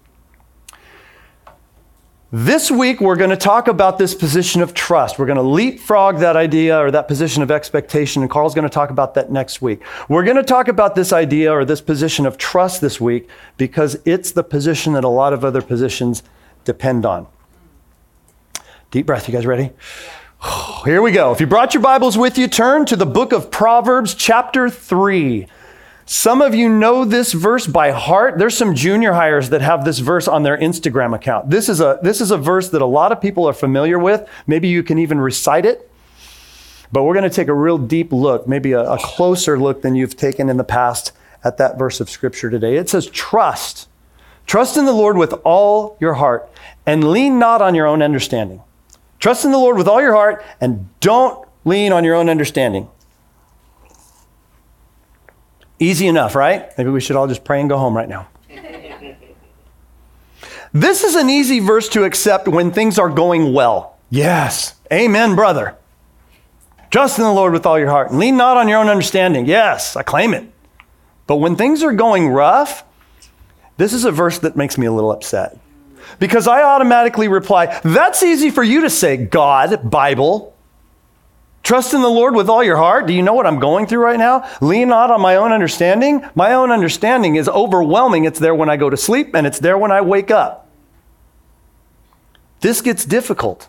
This 2.34 2.70
week, 2.70 3.02
we're 3.02 3.16
going 3.16 3.28
to 3.28 3.36
talk 3.36 3.68
about 3.68 3.98
this 3.98 4.14
position 4.14 4.62
of 4.62 4.72
trust. 4.72 5.18
We're 5.18 5.26
going 5.26 5.36
to 5.36 5.42
leapfrog 5.42 6.20
that 6.20 6.34
idea 6.34 6.78
or 6.78 6.90
that 6.90 7.06
position 7.06 7.42
of 7.42 7.50
expectation, 7.50 8.22
and 8.22 8.30
Carl's 8.30 8.54
going 8.54 8.66
to 8.66 8.72
talk 8.72 8.88
about 8.88 9.12
that 9.16 9.30
next 9.30 9.60
week. 9.60 9.82
We're 10.08 10.24
going 10.24 10.38
to 10.38 10.42
talk 10.42 10.66
about 10.66 10.94
this 10.94 11.12
idea 11.12 11.52
or 11.52 11.66
this 11.66 11.82
position 11.82 12.24
of 12.24 12.38
trust 12.38 12.80
this 12.80 12.98
week 12.98 13.28
because 13.58 13.98
it's 14.06 14.32
the 14.32 14.42
position 14.42 14.94
that 14.94 15.04
a 15.04 15.08
lot 15.08 15.34
of 15.34 15.44
other 15.44 15.60
positions 15.60 16.22
depend 16.64 17.04
on. 17.04 17.26
Deep 18.90 19.04
breath. 19.04 19.28
You 19.28 19.34
guys 19.34 19.44
ready? 19.44 19.70
Here 20.86 21.02
we 21.02 21.12
go. 21.12 21.32
If 21.32 21.40
you 21.40 21.46
brought 21.46 21.74
your 21.74 21.82
Bibles 21.82 22.16
with 22.16 22.38
you, 22.38 22.48
turn 22.48 22.86
to 22.86 22.96
the 22.96 23.04
book 23.04 23.34
of 23.34 23.50
Proverbs, 23.50 24.14
chapter 24.14 24.70
3. 24.70 25.48
Some 26.04 26.42
of 26.42 26.54
you 26.54 26.68
know 26.68 27.04
this 27.04 27.32
verse 27.32 27.66
by 27.66 27.92
heart. 27.92 28.38
There's 28.38 28.56
some 28.56 28.74
junior 28.74 29.12
hires 29.12 29.50
that 29.50 29.62
have 29.62 29.84
this 29.84 30.00
verse 30.00 30.26
on 30.26 30.42
their 30.42 30.58
Instagram 30.58 31.14
account. 31.14 31.50
This 31.50 31.68
is 31.68 31.80
a, 31.80 31.98
this 32.02 32.20
is 32.20 32.30
a 32.30 32.36
verse 32.36 32.70
that 32.70 32.82
a 32.82 32.86
lot 32.86 33.12
of 33.12 33.20
people 33.20 33.46
are 33.48 33.52
familiar 33.52 33.98
with. 33.98 34.28
Maybe 34.46 34.68
you 34.68 34.82
can 34.82 34.98
even 34.98 35.20
recite 35.20 35.64
it. 35.64 35.88
But 36.90 37.04
we're 37.04 37.14
going 37.14 37.28
to 37.28 37.34
take 37.34 37.48
a 37.48 37.54
real 37.54 37.78
deep 37.78 38.12
look, 38.12 38.46
maybe 38.46 38.72
a, 38.72 38.82
a 38.82 38.98
closer 38.98 39.58
look 39.58 39.82
than 39.82 39.94
you've 39.94 40.16
taken 40.16 40.48
in 40.48 40.58
the 40.58 40.64
past 40.64 41.12
at 41.44 41.56
that 41.56 41.78
verse 41.78 42.00
of 42.00 42.10
scripture 42.10 42.50
today. 42.50 42.76
It 42.76 42.88
says, 42.88 43.06
Trust. 43.06 43.88
Trust 44.46 44.76
in 44.76 44.84
the 44.84 44.92
Lord 44.92 45.16
with 45.16 45.32
all 45.44 45.96
your 46.00 46.14
heart 46.14 46.50
and 46.84 47.10
lean 47.10 47.38
not 47.38 47.62
on 47.62 47.74
your 47.74 47.86
own 47.86 48.02
understanding. 48.02 48.60
Trust 49.18 49.44
in 49.44 49.52
the 49.52 49.58
Lord 49.58 49.76
with 49.76 49.86
all 49.86 50.02
your 50.02 50.14
heart 50.14 50.44
and 50.60 50.88
don't 51.00 51.48
lean 51.64 51.92
on 51.92 52.04
your 52.04 52.16
own 52.16 52.28
understanding. 52.28 52.88
Easy 55.82 56.06
enough, 56.06 56.36
right? 56.36 56.70
Maybe 56.78 56.90
we 56.90 57.00
should 57.00 57.16
all 57.16 57.26
just 57.26 57.42
pray 57.42 57.58
and 57.58 57.68
go 57.68 57.76
home 57.76 57.96
right 57.96 58.08
now. 58.08 58.28
this 60.72 61.02
is 61.02 61.16
an 61.16 61.28
easy 61.28 61.58
verse 61.58 61.88
to 61.88 62.04
accept 62.04 62.46
when 62.46 62.70
things 62.70 63.00
are 63.00 63.08
going 63.08 63.52
well. 63.52 63.98
Yes. 64.08 64.76
Amen, 64.92 65.34
brother. 65.34 65.74
Trust 66.92 67.18
in 67.18 67.24
the 67.24 67.32
Lord 67.32 67.52
with 67.52 67.66
all 67.66 67.80
your 67.80 67.90
heart 67.90 68.10
and 68.10 68.20
lean 68.20 68.36
not 68.36 68.56
on 68.56 68.68
your 68.68 68.78
own 68.78 68.86
understanding. 68.86 69.44
Yes, 69.46 69.96
I 69.96 70.04
claim 70.04 70.34
it. 70.34 70.46
But 71.26 71.38
when 71.38 71.56
things 71.56 71.82
are 71.82 71.92
going 71.92 72.28
rough, 72.28 72.84
this 73.76 73.92
is 73.92 74.04
a 74.04 74.12
verse 74.12 74.38
that 74.38 74.54
makes 74.54 74.78
me 74.78 74.86
a 74.86 74.92
little 74.92 75.10
upset. 75.10 75.58
Because 76.20 76.46
I 76.46 76.62
automatically 76.62 77.26
reply, 77.26 77.80
That's 77.82 78.22
easy 78.22 78.50
for 78.50 78.62
you 78.62 78.82
to 78.82 78.90
say, 78.90 79.16
God, 79.16 79.90
Bible. 79.90 80.54
Trust 81.62 81.94
in 81.94 82.02
the 82.02 82.10
Lord 82.10 82.34
with 82.34 82.48
all 82.48 82.64
your 82.64 82.76
heart. 82.76 83.06
Do 83.06 83.12
you 83.12 83.22
know 83.22 83.34
what 83.34 83.46
I'm 83.46 83.60
going 83.60 83.86
through 83.86 84.00
right 84.00 84.18
now? 84.18 84.48
Lean 84.60 84.88
not 84.88 85.10
on 85.10 85.20
my 85.20 85.36
own 85.36 85.52
understanding. 85.52 86.24
My 86.34 86.54
own 86.54 86.70
understanding 86.70 87.36
is 87.36 87.48
overwhelming. 87.48 88.24
It's 88.24 88.38
there 88.38 88.54
when 88.54 88.68
I 88.68 88.76
go 88.76 88.90
to 88.90 88.96
sleep 88.96 89.34
and 89.34 89.46
it's 89.46 89.60
there 89.60 89.78
when 89.78 89.92
I 89.92 90.00
wake 90.00 90.30
up. 90.30 90.68
This 92.60 92.80
gets 92.80 93.04
difficult. 93.04 93.68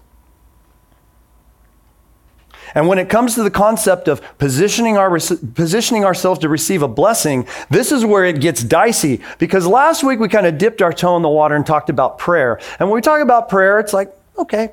And 2.76 2.88
when 2.88 2.98
it 2.98 3.10
comes 3.10 3.36
to 3.36 3.44
the 3.44 3.52
concept 3.52 4.08
of 4.08 4.22
positioning, 4.40 4.98
our, 4.98 5.12
positioning 5.12 6.06
ourselves 6.06 6.40
to 6.40 6.50
receive 6.50 6.82
a 6.82 6.88
blessing, 6.88 7.48
this 7.70 7.92
is 7.92 8.04
where 8.04 8.26
it 8.26 8.42
gets 8.42 8.64
dicey. 8.64 9.22
Because 9.38 9.68
last 9.68 10.04
week 10.04 10.20
we 10.20 10.28
kind 10.28 10.48
of 10.48 10.58
dipped 10.58 10.82
our 10.82 10.92
toe 10.92 11.16
in 11.16 11.22
the 11.22 11.30
water 11.30 11.56
and 11.56 11.66
talked 11.66 11.92
about 11.92 12.18
prayer. 12.18 12.60
And 12.80 12.90
when 12.90 12.96
we 12.96 13.02
talk 13.02 13.22
about 13.22 13.50
prayer, 13.50 13.80
it's 13.80 13.94
like, 13.94 14.12
okay, 14.38 14.72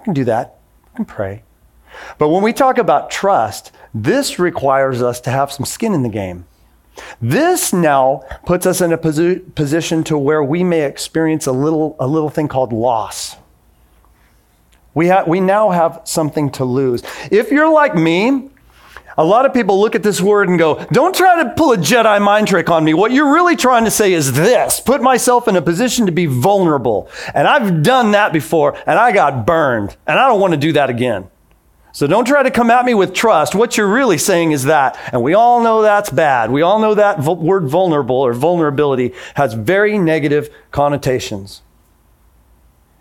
I 0.00 0.04
can 0.04 0.14
do 0.14 0.24
that. 0.24 0.58
I 0.92 0.96
can 0.96 1.04
pray. 1.04 1.42
But 2.18 2.28
when 2.28 2.42
we 2.42 2.52
talk 2.52 2.78
about 2.78 3.10
trust, 3.10 3.72
this 3.92 4.38
requires 4.38 5.02
us 5.02 5.20
to 5.22 5.30
have 5.30 5.52
some 5.52 5.66
skin 5.66 5.94
in 5.94 6.02
the 6.02 6.08
game. 6.08 6.46
This 7.20 7.72
now 7.72 8.22
puts 8.46 8.66
us 8.66 8.80
in 8.80 8.92
a 8.92 8.98
posi- 8.98 9.54
position 9.54 10.04
to 10.04 10.16
where 10.18 10.42
we 10.42 10.62
may 10.62 10.82
experience 10.82 11.46
a 11.46 11.52
little, 11.52 11.96
a 11.98 12.06
little 12.06 12.30
thing 12.30 12.48
called 12.48 12.72
loss. 12.72 13.36
We, 14.94 15.08
ha- 15.08 15.24
we 15.26 15.40
now 15.40 15.70
have 15.70 16.02
something 16.04 16.50
to 16.52 16.64
lose. 16.64 17.02
If 17.30 17.50
you're 17.50 17.72
like 17.72 17.96
me, 17.96 18.50
a 19.16 19.24
lot 19.24 19.46
of 19.46 19.54
people 19.54 19.80
look 19.80 19.94
at 19.94 20.02
this 20.02 20.20
word 20.20 20.48
and 20.48 20.58
go, 20.58 20.84
Don't 20.92 21.14
try 21.14 21.42
to 21.42 21.50
pull 21.50 21.72
a 21.72 21.76
Jedi 21.76 22.20
mind 22.20 22.48
trick 22.48 22.68
on 22.68 22.84
me. 22.84 22.94
What 22.94 23.12
you're 23.12 23.32
really 23.32 23.56
trying 23.56 23.84
to 23.84 23.90
say 23.90 24.12
is 24.12 24.32
this 24.32 24.80
put 24.80 25.02
myself 25.02 25.46
in 25.48 25.56
a 25.56 25.62
position 25.62 26.06
to 26.06 26.12
be 26.12 26.26
vulnerable. 26.26 27.08
And 27.32 27.46
I've 27.46 27.82
done 27.82 28.12
that 28.12 28.32
before 28.32 28.76
and 28.86 28.98
I 28.98 29.12
got 29.12 29.46
burned. 29.46 29.96
And 30.06 30.18
I 30.18 30.28
don't 30.28 30.40
want 30.40 30.52
to 30.52 30.58
do 30.58 30.72
that 30.72 30.90
again. 30.90 31.28
So 31.94 32.08
don't 32.08 32.24
try 32.24 32.42
to 32.42 32.50
come 32.50 32.72
at 32.72 32.84
me 32.84 32.92
with 32.92 33.14
trust. 33.14 33.54
What 33.54 33.76
you're 33.76 33.88
really 33.88 34.18
saying 34.18 34.50
is 34.50 34.64
that. 34.64 34.98
And 35.12 35.22
we 35.22 35.32
all 35.34 35.62
know 35.62 35.80
that's 35.80 36.10
bad. 36.10 36.50
We 36.50 36.60
all 36.60 36.80
know 36.80 36.94
that 36.94 37.20
word 37.20 37.68
vulnerable 37.68 38.16
or 38.16 38.32
vulnerability 38.32 39.14
has 39.36 39.54
very 39.54 39.96
negative 39.96 40.50
connotations. 40.72 41.62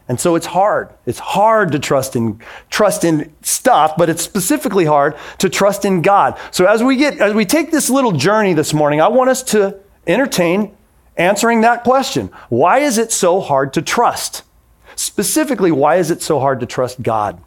And 0.07 0.19
so 0.19 0.35
it's 0.35 0.45
hard. 0.45 0.89
It's 1.07 1.17
hard 1.17 1.71
to 1.71 1.79
trust 1.79 2.15
in 2.15 2.39
trust 2.69 3.03
in 3.03 3.33
stuff, 3.41 3.95
but 3.97 4.09
it's 4.09 4.21
specifically 4.21 4.85
hard 4.85 5.15
to 5.39 5.49
trust 5.49 5.85
in 5.85 6.03
God. 6.03 6.37
So 6.51 6.67
as 6.67 6.83
we 6.83 6.95
get 6.95 7.17
as 7.19 7.33
we 7.33 7.45
take 7.45 7.71
this 7.71 7.89
little 7.89 8.11
journey 8.11 8.53
this 8.53 8.75
morning, 8.75 9.01
I 9.01 9.07
want 9.07 9.31
us 9.31 9.41
to 9.43 9.79
entertain 10.05 10.77
answering 11.17 11.61
that 11.61 11.83
question. 11.83 12.27
Why 12.49 12.79
is 12.79 12.99
it 12.99 13.11
so 13.11 13.41
hard 13.41 13.73
to 13.73 13.81
trust? 13.81 14.43
Specifically, 14.95 15.71
why 15.71 15.95
is 15.95 16.11
it 16.11 16.21
so 16.21 16.39
hard 16.39 16.59
to 16.59 16.67
trust 16.67 17.01
God? 17.01 17.41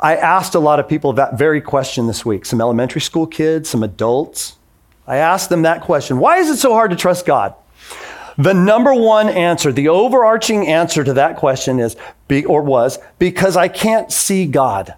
I 0.00 0.16
asked 0.16 0.54
a 0.54 0.58
lot 0.58 0.80
of 0.80 0.88
people 0.88 1.12
that 1.14 1.38
very 1.38 1.60
question 1.60 2.06
this 2.06 2.24
week 2.24 2.44
some 2.44 2.60
elementary 2.60 3.00
school 3.00 3.26
kids, 3.26 3.68
some 3.68 3.82
adults. 3.82 4.56
I 5.06 5.16
asked 5.16 5.48
them 5.48 5.62
that 5.62 5.82
question 5.82 6.18
Why 6.18 6.38
is 6.38 6.48
it 6.48 6.58
so 6.58 6.72
hard 6.72 6.90
to 6.90 6.96
trust 6.96 7.26
God? 7.26 7.54
The 8.38 8.54
number 8.54 8.94
one 8.94 9.28
answer, 9.28 9.72
the 9.72 9.88
overarching 9.88 10.66
answer 10.66 11.04
to 11.04 11.12
that 11.14 11.36
question 11.36 11.78
is, 11.78 11.96
be, 12.28 12.44
or 12.46 12.62
was, 12.62 12.98
because 13.18 13.56
I 13.56 13.68
can't 13.68 14.10
see 14.10 14.46
God, 14.46 14.94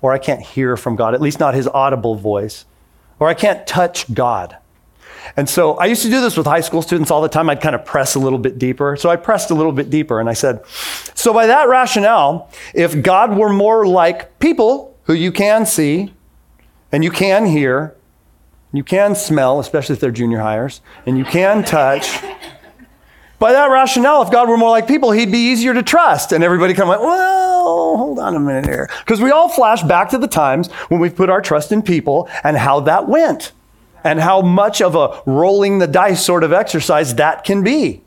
or 0.00 0.12
I 0.12 0.18
can't 0.18 0.40
hear 0.40 0.76
from 0.76 0.94
God, 0.94 1.14
at 1.14 1.20
least 1.20 1.40
not 1.40 1.54
his 1.54 1.66
audible 1.66 2.14
voice, 2.14 2.64
or 3.18 3.28
I 3.28 3.34
can't 3.34 3.66
touch 3.66 4.12
God. 4.14 4.56
And 5.36 5.48
so 5.48 5.74
I 5.74 5.86
used 5.86 6.02
to 6.02 6.10
do 6.10 6.20
this 6.20 6.36
with 6.36 6.46
high 6.46 6.60
school 6.60 6.82
students 6.82 7.10
all 7.10 7.22
the 7.22 7.28
time. 7.28 7.48
I'd 7.50 7.60
kind 7.60 7.74
of 7.74 7.84
press 7.84 8.14
a 8.14 8.18
little 8.18 8.38
bit 8.38 8.58
deeper. 8.58 8.96
So 8.96 9.08
I 9.10 9.16
pressed 9.16 9.50
a 9.50 9.54
little 9.54 9.72
bit 9.72 9.90
deeper 9.90 10.20
and 10.20 10.28
I 10.28 10.34
said, 10.34 10.64
So 11.14 11.32
by 11.32 11.46
that 11.46 11.68
rationale, 11.68 12.50
if 12.74 13.02
God 13.02 13.36
were 13.36 13.52
more 13.52 13.86
like 13.86 14.38
people 14.38 14.96
who 15.04 15.14
you 15.14 15.32
can 15.32 15.66
see 15.66 16.12
and 16.92 17.02
you 17.02 17.10
can 17.10 17.46
hear, 17.46 17.96
you 18.72 18.84
can 18.84 19.14
smell, 19.14 19.60
especially 19.60 19.94
if 19.94 20.00
they're 20.00 20.10
junior 20.10 20.40
hires, 20.40 20.80
and 21.06 21.16
you 21.16 21.24
can 21.24 21.64
touch. 21.64 22.20
By 23.38 23.52
that 23.52 23.70
rationale, 23.70 24.22
if 24.22 24.30
God 24.30 24.48
were 24.48 24.56
more 24.56 24.70
like 24.70 24.88
people, 24.88 25.10
he'd 25.12 25.30
be 25.30 25.50
easier 25.52 25.74
to 25.74 25.82
trust. 25.82 26.32
And 26.32 26.42
everybody 26.42 26.72
kind 26.72 26.84
of 26.84 26.88
went, 26.88 27.02
well, 27.02 27.96
hold 27.96 28.18
on 28.18 28.34
a 28.34 28.40
minute 28.40 28.64
here. 28.64 28.88
Because 29.00 29.20
we 29.20 29.30
all 29.30 29.48
flash 29.48 29.82
back 29.82 30.08
to 30.10 30.18
the 30.18 30.28
times 30.28 30.70
when 30.88 31.00
we 31.00 31.10
put 31.10 31.30
our 31.30 31.40
trust 31.40 31.70
in 31.70 31.82
people 31.82 32.28
and 32.42 32.56
how 32.56 32.80
that 32.80 33.08
went. 33.08 33.52
And 34.04 34.20
how 34.20 34.42
much 34.42 34.80
of 34.80 34.94
a 34.94 35.22
rolling 35.26 35.78
the 35.78 35.86
dice 35.86 36.24
sort 36.24 36.44
of 36.44 36.52
exercise 36.52 37.14
that 37.16 37.42
can 37.42 37.64
be. 37.64 38.02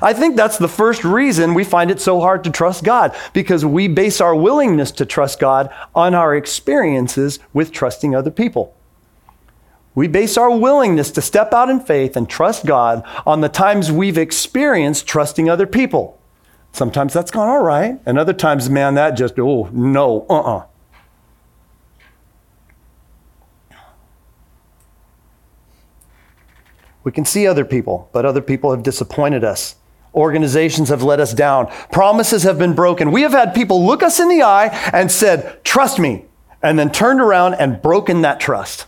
I 0.00 0.12
think 0.12 0.36
that's 0.36 0.56
the 0.56 0.68
first 0.68 1.04
reason 1.04 1.52
we 1.52 1.64
find 1.64 1.90
it 1.90 2.00
so 2.00 2.20
hard 2.20 2.44
to 2.44 2.50
trust 2.50 2.84
God, 2.84 3.14
because 3.32 3.64
we 3.64 3.88
base 3.88 4.20
our 4.20 4.34
willingness 4.34 4.90
to 4.92 5.04
trust 5.04 5.38
God 5.38 5.70
on 5.94 6.14
our 6.14 6.34
experiences 6.34 7.38
with 7.52 7.72
trusting 7.72 8.14
other 8.14 8.30
people. 8.30 8.74
We 9.94 10.08
base 10.08 10.36
our 10.36 10.54
willingness 10.54 11.10
to 11.12 11.22
step 11.22 11.52
out 11.52 11.70
in 11.70 11.80
faith 11.80 12.16
and 12.16 12.28
trust 12.28 12.66
God 12.66 13.02
on 13.26 13.40
the 13.40 13.48
times 13.48 13.90
we've 13.90 14.18
experienced 14.18 15.06
trusting 15.06 15.48
other 15.48 15.66
people. 15.66 16.18
Sometimes 16.72 17.14
that's 17.14 17.30
gone 17.30 17.48
all 17.48 17.62
right, 17.62 17.98
and 18.04 18.18
other 18.18 18.34
times, 18.34 18.68
man, 18.68 18.94
that 18.94 19.12
just, 19.12 19.38
oh, 19.38 19.70
no, 19.72 20.26
uh 20.28 20.34
uh-uh. 20.34 20.56
uh 20.58 20.66
We 27.06 27.12
can 27.12 27.24
see 27.24 27.46
other 27.46 27.64
people, 27.64 28.10
but 28.12 28.26
other 28.26 28.40
people 28.40 28.72
have 28.72 28.82
disappointed 28.82 29.44
us. 29.44 29.76
Organizations 30.12 30.88
have 30.88 31.04
let 31.04 31.20
us 31.20 31.32
down. 31.32 31.68
Promises 31.92 32.42
have 32.42 32.58
been 32.58 32.74
broken. 32.74 33.12
We 33.12 33.22
have 33.22 33.30
had 33.30 33.54
people 33.54 33.86
look 33.86 34.02
us 34.02 34.18
in 34.18 34.28
the 34.28 34.42
eye 34.42 34.70
and 34.92 35.08
said, 35.12 35.62
Trust 35.62 36.00
me, 36.00 36.24
and 36.64 36.76
then 36.76 36.90
turned 36.90 37.20
around 37.20 37.54
and 37.54 37.80
broken 37.80 38.22
that 38.22 38.40
trust. 38.40 38.86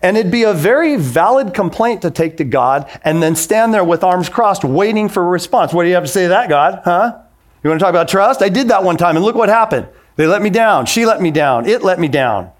And 0.00 0.16
it'd 0.16 0.30
be 0.30 0.44
a 0.44 0.54
very 0.54 0.94
valid 0.94 1.52
complaint 1.52 2.02
to 2.02 2.12
take 2.12 2.36
to 2.36 2.44
God 2.44 2.88
and 3.02 3.20
then 3.20 3.34
stand 3.34 3.74
there 3.74 3.82
with 3.82 4.04
arms 4.04 4.28
crossed, 4.28 4.62
waiting 4.62 5.08
for 5.08 5.24
a 5.24 5.28
response. 5.28 5.72
What 5.72 5.82
do 5.82 5.88
you 5.88 5.96
have 5.96 6.04
to 6.04 6.08
say 6.08 6.26
to 6.26 6.28
that, 6.28 6.48
God? 6.48 6.82
Huh? 6.84 7.18
You 7.64 7.70
want 7.70 7.80
to 7.80 7.84
talk 7.84 7.90
about 7.90 8.06
trust? 8.06 8.42
I 8.42 8.48
did 8.48 8.68
that 8.68 8.84
one 8.84 8.96
time, 8.96 9.16
and 9.16 9.24
look 9.24 9.34
what 9.34 9.48
happened. 9.48 9.88
They 10.14 10.28
let 10.28 10.40
me 10.40 10.50
down. 10.50 10.86
She 10.86 11.04
let 11.04 11.20
me 11.20 11.32
down. 11.32 11.66
It 11.66 11.82
let 11.82 11.98
me 11.98 12.06
down. 12.06 12.52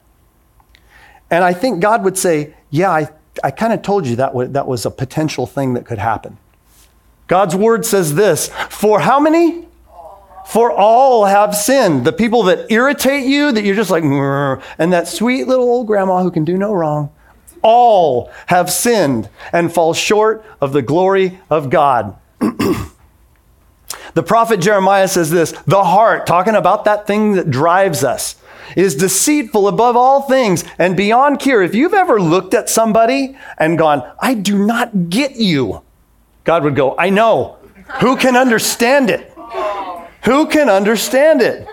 And 1.30 1.44
I 1.44 1.52
think 1.52 1.78
God 1.78 2.02
would 2.02 2.18
say, 2.18 2.56
Yeah, 2.70 2.90
I 2.90 3.08
I 3.43 3.50
kind 3.50 3.73
of 3.73 3.83
told 3.83 4.07
you 4.07 4.16
that, 4.16 4.28
w- 4.28 4.49
that 4.52 4.66
was 4.66 4.87
a 4.87 4.90
potential 4.90 5.47
thing 5.47 5.75
that 5.75 5.87
could 5.87 5.99
happen. 5.99 6.38
God's 7.26 7.57
word 7.57 7.85
says 7.85 8.14
this 8.14 8.49
For 8.71 9.00
how 9.00 9.21
many? 9.21 9.66
For 10.47 10.71
all 10.71 11.25
have 11.25 11.57
sinned. 11.57 12.05
The 12.05 12.12
people 12.12 12.45
that 12.45 12.71
irritate 12.71 13.26
you, 13.26 13.50
that 13.50 13.64
you're 13.64 13.75
just 13.75 13.90
like, 13.90 14.05
and 14.05 14.93
that 14.93 15.09
sweet 15.09 15.49
little 15.49 15.64
old 15.64 15.88
grandma 15.88 16.23
who 16.23 16.31
can 16.31 16.45
do 16.45 16.57
no 16.57 16.73
wrong, 16.73 17.11
all 17.62 18.31
have 18.47 18.71
sinned 18.71 19.28
and 19.52 19.73
fall 19.73 19.93
short 19.93 20.45
of 20.61 20.73
the 20.73 20.83
glory 20.83 21.40
of 21.50 21.69
God. 21.69 22.16
the 22.38 24.23
prophet 24.25 24.61
Jeremiah 24.61 25.09
says 25.09 25.33
this 25.33 25.50
the 25.66 25.83
heart, 25.83 26.28
talking 26.28 26.55
about 26.55 26.85
that 26.85 27.09
thing 27.09 27.33
that 27.33 27.50
drives 27.50 28.05
us 28.05 28.37
is 28.76 28.96
deceitful 28.96 29.68
above 29.68 29.96
all 29.96 30.23
things 30.23 30.64
and 30.78 30.96
beyond 30.96 31.38
cure. 31.38 31.62
If 31.62 31.75
you've 31.75 31.94
ever 31.94 32.20
looked 32.20 32.54
at 32.54 32.68
somebody 32.68 33.37
and 33.58 33.78
gone, 33.78 34.11
I 34.20 34.35
do 34.35 34.64
not 34.64 35.11
get 35.11 35.37
you, 35.37 35.82
God 36.44 36.64
would 36.64 36.76
go, 36.76 36.96
I 36.99 37.11
know. 37.11 37.58
Who 38.00 38.16
can 38.16 38.37
understand 38.37 39.11
it? 39.11 39.32
Who 40.25 40.46
can 40.46 40.68
understand 40.68 41.40
it? 41.42 41.68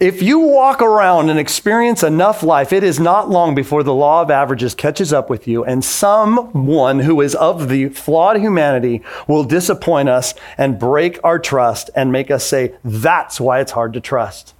If 0.00 0.22
you 0.22 0.38
walk 0.38 0.80
around 0.80 1.28
and 1.28 1.38
experience 1.38 2.02
enough 2.02 2.42
life, 2.42 2.72
it 2.72 2.82
is 2.82 2.98
not 2.98 3.28
long 3.28 3.54
before 3.54 3.82
the 3.82 3.92
law 3.92 4.22
of 4.22 4.30
averages 4.30 4.74
catches 4.74 5.12
up 5.12 5.28
with 5.28 5.46
you, 5.46 5.62
and 5.62 5.84
someone 5.84 7.00
who 7.00 7.20
is 7.20 7.34
of 7.34 7.68
the 7.68 7.90
flawed 7.90 8.38
humanity 8.38 9.02
will 9.28 9.44
disappoint 9.44 10.08
us 10.08 10.32
and 10.56 10.78
break 10.78 11.20
our 11.22 11.38
trust 11.38 11.90
and 11.94 12.10
make 12.10 12.30
us 12.30 12.46
say, 12.46 12.74
That's 12.82 13.38
why 13.38 13.60
it's 13.60 13.72
hard 13.72 13.92
to 13.92 14.00
trust. 14.00 14.54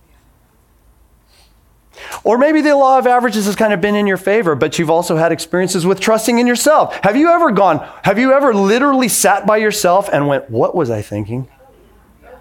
Or 2.22 2.36
maybe 2.36 2.60
the 2.60 2.76
law 2.76 2.98
of 2.98 3.06
averages 3.06 3.46
has 3.46 3.56
kind 3.56 3.72
of 3.72 3.80
been 3.80 3.94
in 3.94 4.06
your 4.06 4.18
favor, 4.18 4.54
but 4.54 4.78
you've 4.78 4.90
also 4.90 5.16
had 5.16 5.32
experiences 5.32 5.86
with 5.86 6.00
trusting 6.00 6.38
in 6.38 6.46
yourself. 6.46 6.94
Have 7.02 7.16
you 7.16 7.30
ever 7.30 7.50
gone, 7.50 7.78
have 8.04 8.18
you 8.18 8.34
ever 8.34 8.52
literally 8.52 9.08
sat 9.08 9.46
by 9.46 9.56
yourself 9.56 10.10
and 10.12 10.28
went, 10.28 10.50
What 10.50 10.74
was 10.74 10.90
I 10.90 11.00
thinking? 11.00 11.48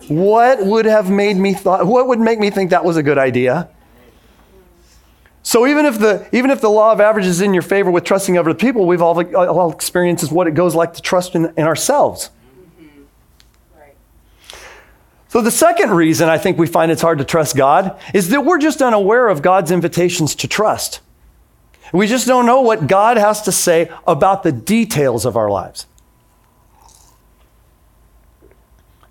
What 0.09 0.65
would 0.65 0.85
have 0.85 1.09
made 1.09 1.37
me 1.37 1.53
thought 1.53 1.85
what 1.85 2.07
would 2.07 2.19
make 2.19 2.39
me 2.39 2.49
think 2.49 2.71
that 2.71 2.83
was 2.83 2.97
a 2.97 3.03
good 3.03 3.17
idea? 3.17 3.69
So 5.43 5.65
even 5.65 5.85
if 5.85 5.99
the 5.99 6.27
even 6.31 6.49
if 6.49 6.61
the 6.61 6.69
law 6.69 6.91
of 6.91 6.99
averages 6.99 7.37
is 7.37 7.41
in 7.41 7.53
your 7.53 7.63
favor 7.63 7.89
with 7.91 8.03
trusting 8.03 8.37
other 8.37 8.53
people, 8.53 8.85
we've 8.85 9.01
all, 9.01 9.35
all 9.35 9.71
experienced 9.71 10.31
what 10.31 10.47
it 10.47 10.53
goes 10.53 10.75
like 10.75 10.93
to 10.93 11.01
trust 11.01 11.35
in, 11.35 11.53
in 11.57 11.65
ourselves. 11.65 12.31
Mm-hmm. 12.81 13.03
So 15.29 15.41
the 15.41 15.51
second 15.51 15.91
reason 15.91 16.27
I 16.27 16.37
think 16.37 16.57
we 16.57 16.67
find 16.67 16.91
it's 16.91 17.01
hard 17.01 17.19
to 17.19 17.23
trust 17.23 17.55
God 17.55 17.99
is 18.13 18.29
that 18.29 18.43
we're 18.43 18.57
just 18.57 18.81
unaware 18.81 19.27
of 19.27 19.41
God's 19.41 19.71
invitations 19.71 20.35
to 20.35 20.47
trust. 20.47 21.01
We 21.93 22.07
just 22.07 22.27
don't 22.27 22.45
know 22.45 22.61
what 22.61 22.87
God 22.87 23.17
has 23.17 23.43
to 23.43 23.51
say 23.51 23.91
about 24.07 24.43
the 24.43 24.51
details 24.51 25.25
of 25.25 25.37
our 25.37 25.49
lives. 25.49 25.85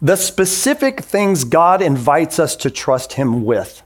The 0.01 0.17
specific 0.17 1.01
things 1.01 1.45
God 1.45 1.83
invites 1.83 2.39
us 2.39 2.55
to 2.57 2.71
trust 2.71 3.15
Him 3.15 3.45
with 3.45 3.83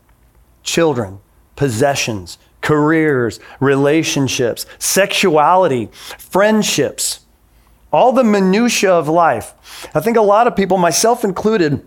children, 0.62 1.21
possessions, 1.57 2.38
careers, 2.61 3.40
relationships, 3.61 4.66
sexuality, 4.78 5.88
friendships, 6.19 7.21
all 7.92 8.12
the 8.12 8.25
minutiae 8.25 8.92
of 8.92 9.09
life. 9.09 9.54
I 9.95 10.00
think 10.00 10.16
a 10.16 10.23
lot 10.23 10.47
of 10.47 10.57
people, 10.57 10.78
myself 10.78 11.25
included, 11.25 11.87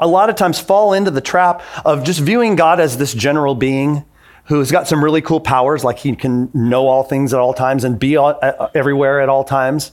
a 0.00 0.06
lot 0.06 0.30
of 0.30 0.36
times 0.36 0.58
fall 0.58 0.92
into 0.92 1.10
the 1.10 1.20
trap 1.20 1.62
of 1.84 2.04
just 2.04 2.20
viewing 2.20 2.56
God 2.56 2.80
as 2.80 2.98
this 2.98 3.14
general 3.14 3.54
being 3.54 4.04
who's 4.44 4.70
got 4.70 4.88
some 4.88 5.04
really 5.04 5.20
cool 5.20 5.40
powers, 5.40 5.84
like 5.84 5.98
he 5.98 6.16
can 6.16 6.50
know 6.54 6.88
all 6.88 7.02
things 7.02 7.34
at 7.34 7.40
all 7.40 7.52
times 7.52 7.84
and 7.84 7.98
be 7.98 8.16
all, 8.16 8.38
uh, 8.40 8.68
everywhere 8.74 9.20
at 9.20 9.28
all 9.28 9.44
times. 9.44 9.92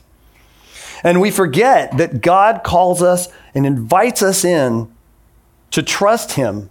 And 1.03 1.21
we 1.21 1.31
forget 1.31 1.97
that 1.97 2.21
God 2.21 2.63
calls 2.63 3.01
us 3.01 3.27
and 3.53 3.65
invites 3.65 4.21
us 4.21 4.45
in 4.45 4.91
to 5.71 5.83
trust 5.83 6.33
Him 6.33 6.69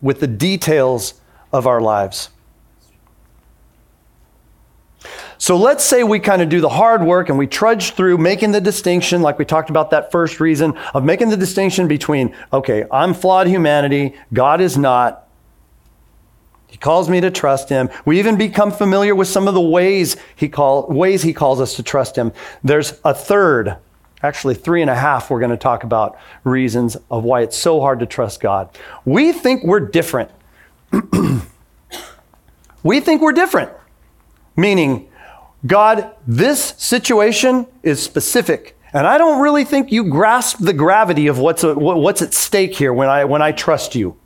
with 0.00 0.20
the 0.20 0.26
details 0.26 1.14
of 1.52 1.66
our 1.66 1.80
lives. 1.80 2.30
So 5.38 5.56
let's 5.56 5.84
say 5.84 6.04
we 6.04 6.20
kind 6.20 6.40
of 6.40 6.48
do 6.48 6.60
the 6.60 6.68
hard 6.68 7.02
work 7.02 7.28
and 7.28 7.36
we 7.36 7.46
trudge 7.46 7.92
through 7.92 8.18
making 8.18 8.52
the 8.52 8.60
distinction, 8.60 9.20
like 9.20 9.38
we 9.38 9.44
talked 9.44 9.68
about 9.68 9.90
that 9.90 10.10
first 10.10 10.40
reason 10.40 10.76
of 10.94 11.04
making 11.04 11.28
the 11.28 11.36
distinction 11.36 11.88
between, 11.88 12.34
okay, 12.52 12.84
I'm 12.90 13.12
flawed 13.12 13.46
humanity, 13.46 14.14
God 14.32 14.60
is 14.60 14.78
not. 14.78 15.23
He 16.74 16.78
calls 16.78 17.08
me 17.08 17.20
to 17.20 17.30
trust 17.30 17.68
him. 17.68 17.88
We 18.04 18.18
even 18.18 18.36
become 18.36 18.72
familiar 18.72 19.14
with 19.14 19.28
some 19.28 19.46
of 19.46 19.54
the 19.54 19.60
ways 19.60 20.16
he, 20.34 20.48
call, 20.48 20.88
ways 20.88 21.22
he 21.22 21.32
calls 21.32 21.60
us 21.60 21.76
to 21.76 21.84
trust 21.84 22.18
him. 22.18 22.32
There's 22.64 22.98
a 23.04 23.14
third, 23.14 23.76
actually 24.24 24.56
three 24.56 24.82
and 24.82 24.90
a 24.90 24.94
half, 24.96 25.30
we're 25.30 25.38
going 25.38 25.52
to 25.52 25.56
talk 25.56 25.84
about 25.84 26.18
reasons 26.42 26.96
of 27.12 27.22
why 27.22 27.42
it's 27.42 27.56
so 27.56 27.80
hard 27.80 28.00
to 28.00 28.06
trust 28.06 28.40
God. 28.40 28.76
We 29.04 29.30
think 29.30 29.62
we're 29.62 29.86
different. 29.86 30.32
we 32.82 32.98
think 32.98 33.22
we're 33.22 33.30
different, 33.30 33.70
meaning, 34.56 35.08
God, 35.64 36.10
this 36.26 36.74
situation 36.76 37.68
is 37.84 38.02
specific. 38.02 38.76
And 38.92 39.06
I 39.06 39.16
don't 39.16 39.40
really 39.40 39.64
think 39.64 39.92
you 39.92 40.10
grasp 40.10 40.58
the 40.58 40.72
gravity 40.72 41.28
of 41.28 41.38
what's, 41.38 41.62
a, 41.62 41.72
what's 41.76 42.20
at 42.20 42.34
stake 42.34 42.74
here 42.74 42.92
when 42.92 43.08
I, 43.08 43.26
when 43.26 43.42
I 43.42 43.52
trust 43.52 43.94
you. 43.94 44.16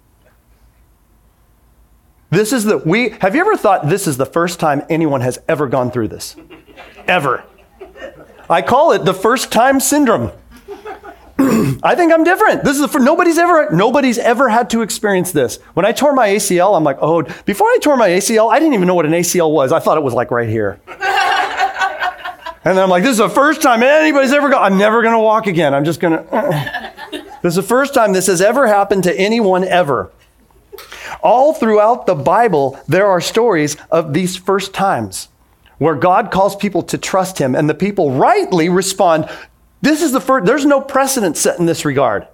This 2.30 2.52
is 2.52 2.64
the, 2.64 2.78
we, 2.78 3.10
have 3.20 3.34
you 3.34 3.40
ever 3.40 3.56
thought 3.56 3.88
this 3.88 4.06
is 4.06 4.16
the 4.16 4.26
first 4.26 4.60
time 4.60 4.82
anyone 4.90 5.22
has 5.22 5.38
ever 5.48 5.66
gone 5.66 5.90
through 5.90 6.08
this? 6.08 6.36
ever. 7.08 7.42
I 8.48 8.62
call 8.62 8.92
it 8.92 9.04
the 9.04 9.14
first 9.14 9.50
time 9.50 9.80
syndrome. 9.80 10.30
I 11.82 11.94
think 11.94 12.12
I'm 12.12 12.24
different. 12.24 12.64
This 12.64 12.78
is 12.78 12.90
the, 12.90 12.98
nobody's 12.98 13.38
ever 13.38 13.70
nobody's 13.70 14.18
ever 14.18 14.48
had 14.48 14.70
to 14.70 14.82
experience 14.82 15.32
this. 15.32 15.56
When 15.74 15.86
I 15.86 15.92
tore 15.92 16.12
my 16.12 16.28
ACL, 16.28 16.76
I'm 16.76 16.84
like, 16.84 16.98
oh, 17.00 17.22
before 17.44 17.66
I 17.68 17.78
tore 17.80 17.96
my 17.96 18.08
ACL, 18.08 18.52
I 18.52 18.58
didn't 18.58 18.74
even 18.74 18.86
know 18.86 18.94
what 18.94 19.06
an 19.06 19.12
ACL 19.12 19.52
was. 19.52 19.72
I 19.72 19.78
thought 19.78 19.98
it 19.98 20.04
was 20.04 20.14
like 20.14 20.30
right 20.30 20.48
here. 20.48 20.80
and 20.88 22.76
then 22.76 22.78
I'm 22.78 22.90
like, 22.90 23.02
this 23.02 23.12
is 23.12 23.18
the 23.18 23.28
first 23.28 23.62
time 23.62 23.82
anybody's 23.82 24.32
ever 24.32 24.48
gone. 24.48 24.72
I'm 24.72 24.78
never 24.78 25.02
to 25.02 25.18
walk 25.18 25.46
again. 25.46 25.74
I'm 25.74 25.84
just. 25.84 26.02
Uh. 26.02 26.90
This 27.40 27.52
is 27.52 27.56
the 27.56 27.62
first 27.62 27.94
time 27.94 28.12
this 28.12 28.26
has 28.26 28.40
ever 28.40 28.66
happened 28.66 29.04
to 29.04 29.16
anyone 29.16 29.62
ever. 29.62 30.10
All 31.22 31.52
throughout 31.52 32.06
the 32.06 32.14
Bible, 32.14 32.78
there 32.86 33.06
are 33.06 33.20
stories 33.20 33.76
of 33.90 34.14
these 34.14 34.36
first 34.36 34.72
times 34.72 35.28
where 35.78 35.94
God 35.94 36.30
calls 36.30 36.56
people 36.56 36.82
to 36.82 36.98
trust 36.98 37.38
him, 37.38 37.54
and 37.54 37.68
the 37.68 37.74
people 37.74 38.12
rightly 38.12 38.68
respond, 38.68 39.28
This 39.80 40.02
is 40.02 40.12
the 40.12 40.20
first, 40.20 40.46
there's 40.46 40.66
no 40.66 40.80
precedent 40.80 41.36
set 41.36 41.58
in 41.58 41.66
this 41.66 41.84
regard. 41.84 42.26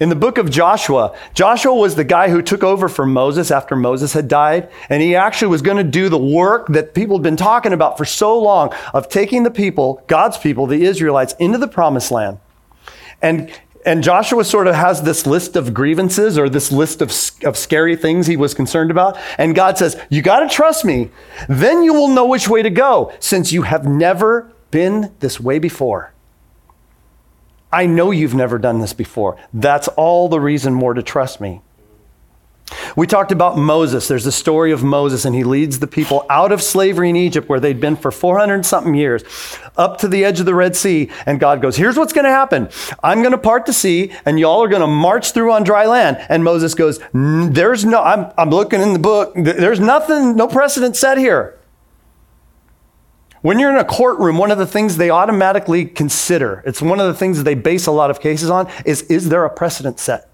In 0.00 0.08
the 0.08 0.16
book 0.16 0.38
of 0.38 0.50
Joshua, 0.50 1.16
Joshua 1.34 1.74
was 1.74 1.94
the 1.94 2.02
guy 2.02 2.28
who 2.28 2.42
took 2.42 2.64
over 2.64 2.88
for 2.88 3.06
Moses 3.06 3.52
after 3.52 3.76
Moses 3.76 4.12
had 4.12 4.26
died, 4.26 4.68
and 4.88 5.00
he 5.00 5.14
actually 5.14 5.48
was 5.48 5.62
going 5.62 5.76
to 5.76 5.84
do 5.84 6.08
the 6.08 6.18
work 6.18 6.66
that 6.68 6.94
people 6.94 7.18
had 7.18 7.22
been 7.22 7.36
talking 7.36 7.72
about 7.72 7.98
for 7.98 8.04
so 8.04 8.36
long 8.38 8.74
of 8.94 9.08
taking 9.08 9.44
the 9.44 9.50
people, 9.50 10.02
God's 10.08 10.38
people, 10.38 10.66
the 10.66 10.84
Israelites, 10.84 11.34
into 11.38 11.58
the 11.58 11.68
promised 11.68 12.10
land. 12.10 12.38
And 13.20 13.52
and 13.84 14.02
Joshua 14.02 14.44
sort 14.44 14.68
of 14.68 14.74
has 14.74 15.02
this 15.02 15.26
list 15.26 15.56
of 15.56 15.74
grievances 15.74 16.38
or 16.38 16.48
this 16.48 16.70
list 16.70 17.02
of, 17.02 17.10
of 17.44 17.56
scary 17.56 17.96
things 17.96 18.26
he 18.26 18.36
was 18.36 18.54
concerned 18.54 18.90
about. 18.90 19.18
And 19.38 19.54
God 19.54 19.76
says, 19.76 20.00
You 20.08 20.22
got 20.22 20.40
to 20.40 20.48
trust 20.48 20.84
me. 20.84 21.10
Then 21.48 21.82
you 21.82 21.92
will 21.92 22.08
know 22.08 22.26
which 22.26 22.48
way 22.48 22.62
to 22.62 22.70
go, 22.70 23.12
since 23.18 23.52
you 23.52 23.62
have 23.62 23.86
never 23.86 24.52
been 24.70 25.12
this 25.20 25.40
way 25.40 25.58
before. 25.58 26.12
I 27.72 27.86
know 27.86 28.10
you've 28.10 28.34
never 28.34 28.58
done 28.58 28.80
this 28.80 28.92
before. 28.92 29.38
That's 29.52 29.88
all 29.88 30.28
the 30.28 30.40
reason 30.40 30.74
more 30.74 30.94
to 30.94 31.02
trust 31.02 31.40
me. 31.40 31.62
We 32.96 33.06
talked 33.06 33.32
about 33.32 33.56
Moses. 33.56 34.08
There's 34.08 34.26
a 34.26 34.32
story 34.32 34.72
of 34.72 34.82
Moses, 34.82 35.24
and 35.24 35.34
he 35.34 35.44
leads 35.44 35.78
the 35.78 35.86
people 35.86 36.26
out 36.28 36.52
of 36.52 36.62
slavery 36.62 37.10
in 37.10 37.16
Egypt, 37.16 37.48
where 37.48 37.60
they'd 37.60 37.80
been 37.80 37.96
for 37.96 38.10
400 38.10 38.66
something 38.66 38.94
years, 38.94 39.22
up 39.76 39.98
to 39.98 40.08
the 40.08 40.24
edge 40.24 40.40
of 40.40 40.46
the 40.46 40.54
Red 40.54 40.76
Sea. 40.76 41.10
And 41.26 41.40
God 41.40 41.62
goes, 41.62 41.76
Here's 41.76 41.96
what's 41.96 42.12
going 42.12 42.24
to 42.24 42.30
happen 42.30 42.68
I'm 43.02 43.20
going 43.20 43.32
to 43.32 43.38
part 43.38 43.66
the 43.66 43.72
sea, 43.72 44.12
and 44.24 44.38
y'all 44.38 44.62
are 44.62 44.68
going 44.68 44.80
to 44.80 44.86
march 44.86 45.32
through 45.32 45.52
on 45.52 45.64
dry 45.64 45.86
land. 45.86 46.24
And 46.28 46.44
Moses 46.44 46.74
goes, 46.74 47.00
There's 47.12 47.84
no, 47.84 48.02
I'm, 48.02 48.32
I'm 48.36 48.50
looking 48.50 48.80
in 48.80 48.92
the 48.92 48.98
book, 48.98 49.32
there's 49.34 49.80
nothing, 49.80 50.36
no 50.36 50.48
precedent 50.48 50.96
set 50.96 51.18
here. 51.18 51.58
When 53.42 53.58
you're 53.58 53.70
in 53.70 53.76
a 53.76 53.84
courtroom, 53.84 54.38
one 54.38 54.52
of 54.52 54.58
the 54.58 54.66
things 54.66 54.96
they 54.96 55.10
automatically 55.10 55.84
consider, 55.84 56.62
it's 56.64 56.80
one 56.80 57.00
of 57.00 57.06
the 57.06 57.14
things 57.14 57.38
that 57.38 57.44
they 57.44 57.56
base 57.56 57.86
a 57.86 57.90
lot 57.90 58.10
of 58.10 58.20
cases 58.20 58.50
on, 58.50 58.70
is 58.86 59.02
is 59.02 59.28
there 59.28 59.44
a 59.44 59.50
precedent 59.50 59.98
set? 59.98 60.31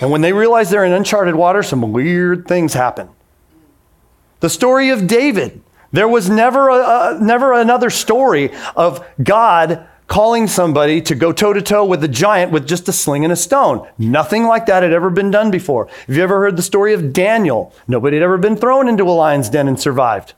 And 0.00 0.10
when 0.10 0.20
they 0.20 0.32
realize 0.32 0.70
they're 0.70 0.84
in 0.84 0.92
uncharted 0.92 1.34
water, 1.34 1.62
some 1.62 1.92
weird 1.92 2.46
things 2.46 2.74
happen. 2.74 3.08
The 4.40 4.50
story 4.50 4.90
of 4.90 5.06
David. 5.06 5.62
There 5.92 6.08
was 6.08 6.30
never, 6.30 6.68
a, 6.68 6.76
a, 7.16 7.18
never 7.20 7.52
another 7.52 7.90
story 7.90 8.50
of 8.76 9.04
God 9.22 9.86
calling 10.06 10.46
somebody 10.48 11.00
to 11.00 11.14
go 11.14 11.32
toe 11.32 11.52
to 11.52 11.62
toe 11.62 11.84
with 11.84 12.02
a 12.02 12.08
giant 12.08 12.50
with 12.50 12.66
just 12.66 12.88
a 12.88 12.92
sling 12.92 13.24
and 13.24 13.32
a 13.32 13.36
stone. 13.36 13.86
Nothing 13.96 14.44
like 14.44 14.66
that 14.66 14.82
had 14.82 14.92
ever 14.92 15.08
been 15.08 15.30
done 15.30 15.50
before. 15.50 15.86
Have 16.06 16.16
you 16.16 16.22
ever 16.22 16.40
heard 16.40 16.56
the 16.56 16.62
story 16.62 16.94
of 16.94 17.12
Daniel? 17.12 17.72
Nobody 17.86 18.16
had 18.16 18.24
ever 18.24 18.38
been 18.38 18.56
thrown 18.56 18.88
into 18.88 19.04
a 19.04 19.12
lion's 19.12 19.48
den 19.48 19.68
and 19.68 19.80
survived. 19.80 20.34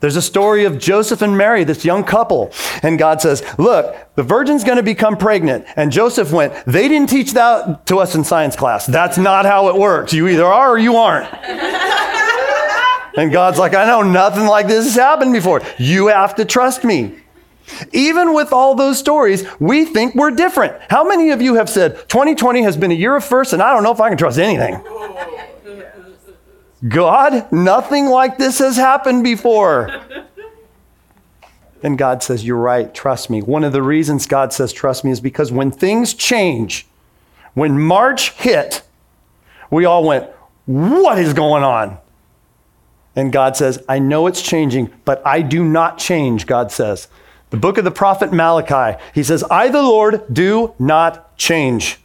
There's 0.00 0.16
a 0.16 0.22
story 0.22 0.64
of 0.64 0.78
Joseph 0.78 1.22
and 1.22 1.36
Mary, 1.36 1.64
this 1.64 1.84
young 1.84 2.04
couple. 2.04 2.52
And 2.82 2.98
God 2.98 3.20
says, 3.20 3.42
Look, 3.58 3.96
the 4.14 4.22
virgin's 4.22 4.62
going 4.62 4.76
to 4.76 4.82
become 4.82 5.16
pregnant. 5.16 5.66
And 5.74 5.90
Joseph 5.90 6.30
went, 6.32 6.52
They 6.66 6.86
didn't 6.86 7.10
teach 7.10 7.32
that 7.32 7.84
to 7.86 7.98
us 7.98 8.14
in 8.14 8.22
science 8.22 8.54
class. 8.54 8.86
That's 8.86 9.18
not 9.18 9.44
how 9.44 9.68
it 9.68 9.74
works. 9.74 10.12
You 10.12 10.28
either 10.28 10.46
are 10.46 10.70
or 10.70 10.78
you 10.78 10.96
aren't. 10.96 11.32
and 13.16 13.32
God's 13.32 13.58
like, 13.58 13.74
I 13.74 13.86
know 13.86 14.02
nothing 14.02 14.46
like 14.46 14.68
this 14.68 14.84
has 14.84 14.94
happened 14.94 15.32
before. 15.32 15.62
You 15.78 16.06
have 16.08 16.36
to 16.36 16.44
trust 16.44 16.84
me. 16.84 17.18
Even 17.92 18.34
with 18.34 18.52
all 18.52 18.74
those 18.74 18.98
stories, 18.98 19.44
we 19.60 19.84
think 19.84 20.14
we're 20.14 20.30
different. 20.30 20.74
How 20.88 21.06
many 21.06 21.30
of 21.30 21.42
you 21.42 21.54
have 21.56 21.68
said, 21.68 21.96
2020 22.08 22.62
has 22.62 22.76
been 22.76 22.90
a 22.90 22.94
year 22.94 23.16
of 23.16 23.24
first, 23.24 23.52
and 23.52 23.60
I 23.62 23.74
don't 23.74 23.82
know 23.82 23.92
if 23.92 24.00
I 24.00 24.08
can 24.08 24.16
trust 24.16 24.38
anything? 24.38 24.80
God, 26.86 27.50
nothing 27.50 28.06
like 28.06 28.38
this 28.38 28.58
has 28.60 28.76
happened 28.76 29.24
before. 29.24 29.90
and 31.82 31.98
God 31.98 32.22
says, 32.22 32.44
You're 32.44 32.56
right, 32.56 32.92
trust 32.94 33.30
me. 33.30 33.42
One 33.42 33.64
of 33.64 33.72
the 33.72 33.82
reasons 33.82 34.26
God 34.26 34.52
says, 34.52 34.72
Trust 34.72 35.04
me, 35.04 35.10
is 35.10 35.20
because 35.20 35.50
when 35.50 35.70
things 35.70 36.14
change, 36.14 36.86
when 37.54 37.80
March 37.80 38.30
hit, 38.32 38.82
we 39.70 39.84
all 39.84 40.04
went, 40.04 40.30
What 40.66 41.18
is 41.18 41.32
going 41.32 41.64
on? 41.64 41.98
And 43.16 43.32
God 43.32 43.56
says, 43.56 43.82
I 43.88 43.98
know 43.98 44.28
it's 44.28 44.42
changing, 44.42 44.92
but 45.04 45.20
I 45.26 45.42
do 45.42 45.64
not 45.64 45.98
change, 45.98 46.46
God 46.46 46.70
says. 46.70 47.08
The 47.50 47.56
book 47.56 47.78
of 47.78 47.84
the 47.84 47.90
prophet 47.90 48.32
Malachi, 48.32 49.02
he 49.12 49.24
says, 49.24 49.42
I, 49.50 49.68
the 49.70 49.82
Lord, 49.82 50.22
do 50.32 50.74
not 50.78 51.36
change. 51.36 51.98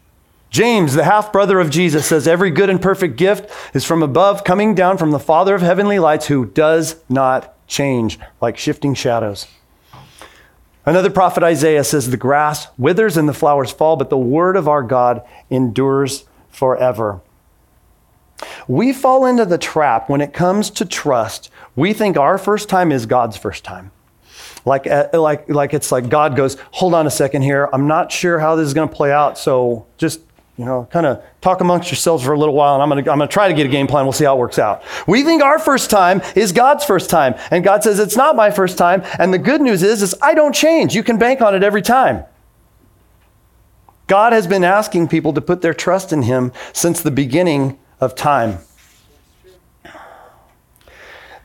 James, 0.53 0.93
the 0.93 1.03
half 1.03 1.33
brother 1.33 1.60
of 1.60 1.72
Jesus, 1.72 2.05
says, 2.05 2.27
Every 2.27 2.51
good 2.51 2.69
and 2.69 2.79
perfect 2.79 3.17
gift 3.17 3.51
is 3.74 3.83
from 3.83 4.03
above, 4.03 4.43
coming 4.43 4.75
down 4.75 5.00
from 5.00 5.10
the 5.10 5.19
Father 5.19 5.55
of 5.55 5.63
heavenly 5.63 5.98
lights, 5.98 6.27
who 6.27 6.45
does 6.45 6.98
not 7.10 7.55
change 7.67 8.19
like 8.39 8.56
shifting 8.56 8.93
shadows. 8.93 9.47
Another 10.86 11.10
prophet, 11.10 11.41
Isaiah, 11.41 11.84
says, 11.84 12.12
The 12.12 12.17
grass 12.17 12.67
withers 12.78 13.17
and 13.17 13.28
the 13.28 13.34
flowers 13.34 13.71
fall, 13.71 13.95
but 13.95 14.12
the 14.12 14.17
word 14.17 14.56
of 14.56 14.67
our 14.67 14.84
God 14.84 15.23
endures 15.49 16.25
forever. 16.49 17.21
We 18.67 18.93
fall 18.93 19.25
into 19.25 19.45
the 19.45 19.58
trap 19.58 20.08
when 20.08 20.21
it 20.21 20.34
comes 20.34 20.69
to 20.71 20.86
trust. 20.86 21.49
We 21.75 21.93
think 21.93 22.15
our 22.15 22.38
first 22.38 22.69
time 22.69 22.91
is 22.91 23.08
God's 23.08 23.38
first 23.38 23.63
time. 23.63 23.89
Like, 24.65 24.86
uh, 24.86 25.08
like, 25.13 25.49
like 25.49 25.73
it's 25.73 25.91
like 25.91 26.10
God 26.10 26.36
goes, 26.36 26.58
hold 26.73 26.93
on 26.93 27.08
a 27.08 27.12
second 27.12 27.41
here. 27.41 27.69
I'm 27.73 27.88
not 27.88 28.12
sure 28.12 28.38
how 28.38 28.56
this 28.56 28.67
is 28.67 28.75
going 28.75 28.88
to 28.88 28.95
play 28.95 29.12
out, 29.12 29.39
so 29.39 29.88
just 29.97 30.19
you 30.58 30.66
know, 30.66 30.88
kind 30.92 31.06
of 31.06 31.24
talk 31.42 31.62
amongst 31.62 31.89
yourselves 31.89 32.24
for 32.24 32.34
a 32.34 32.38
little 32.38 32.54
while, 32.54 32.76
and 32.76 32.84
I'm 32.84 32.89
going 32.89 33.04
to 33.04 33.12
I'm 33.12 33.18
going 33.18 33.28
to 33.28 33.34
try 33.34 33.48
to 33.48 33.54
get 33.56 33.66
a 33.66 33.70
game 33.70 33.88
plan. 33.88 34.06
We'll 34.06 34.13
see 34.13 34.26
how 34.26 34.36
it 34.36 34.39
works 34.39 34.60
out. 34.60 34.84
We 35.08 35.24
think 35.24 35.42
our 35.42 35.58
first 35.58 35.89
time 35.89 36.22
is 36.36 36.52
God's 36.52 36.86
first 36.86 37.10
time, 37.10 37.36
and 37.50 37.63
God 37.63 37.84
says 37.84 38.00
it's 38.00 38.16
not 38.16 38.36
my 38.36 38.52
first 38.52 38.78
time. 38.78 39.02
And 39.18 39.34
the 39.34 39.39
good 39.39 39.62
news 39.62 39.82
is, 39.82 40.04
is 40.04 40.16
I 40.22 40.36
don't 40.36 40.54
change. 40.54 40.94
You 40.94 41.04
can 41.04 41.18
bank 41.18 41.42
on 41.42 41.56
it 41.56 41.63
every 41.63 41.82
time. 41.82 42.24
God 44.06 44.34
has 44.34 44.46
been 44.46 44.63
asking 44.63 45.08
people 45.08 45.34
to 45.34 45.42
put 45.42 45.62
their 45.62 45.74
trust 45.74 46.13
in 46.13 46.22
Him 46.22 46.52
since 46.72 47.02
the 47.02 47.12
beginning 47.12 47.80
of 48.00 48.13
time. 48.13 48.60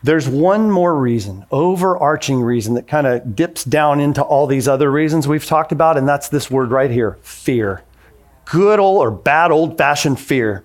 There's 0.02 0.28
one 0.28 0.70
more 0.70 0.94
reason, 0.94 1.46
overarching 1.50 2.40
reason, 2.40 2.74
that 2.74 2.86
kind 2.86 3.06
of 3.06 3.34
dips 3.34 3.64
down 3.64 4.00
into 4.00 4.22
all 4.22 4.46
these 4.46 4.68
other 4.68 4.92
reasons 4.92 5.26
we've 5.26 5.46
talked 5.46 5.72
about, 5.72 5.96
and 5.96 6.06
that's 6.06 6.28
this 6.28 6.50
word 6.50 6.70
right 6.70 6.90
here 6.90 7.18
fear 7.22 7.82
good 8.50 8.78
old 8.78 8.98
or 8.98 9.10
bad 9.10 9.50
old 9.50 9.76
fashioned 9.76 10.18
fear. 10.18 10.64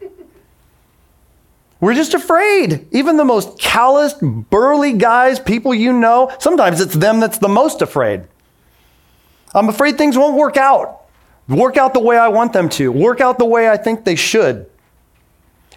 We're 1.80 1.96
just 1.96 2.14
afraid. 2.14 2.88
Even 2.92 3.18
the 3.18 3.26
most 3.26 3.60
calloused, 3.60 4.22
burly 4.22 4.94
guys, 4.94 5.40
people 5.40 5.74
you 5.74 5.92
know, 5.92 6.32
sometimes 6.40 6.80
it's 6.80 6.94
them 6.94 7.20
that's 7.20 7.40
the 7.40 7.50
most 7.50 7.82
afraid. 7.82 8.24
I'm 9.54 9.68
afraid 9.68 9.98
things 9.98 10.18
won't 10.18 10.38
work 10.38 10.56
out. 10.56 11.02
Work 11.50 11.76
out 11.76 11.94
the 11.94 12.00
way 12.00 12.18
I 12.18 12.30
want 12.30 12.54
them 12.54 12.70
to, 12.70 12.90
work 12.90 13.20
out 13.20 13.38
the 13.38 13.46
way 13.46 13.70
I 13.70 13.76
think 13.76 14.06
they 14.06 14.16
should. 14.16 14.66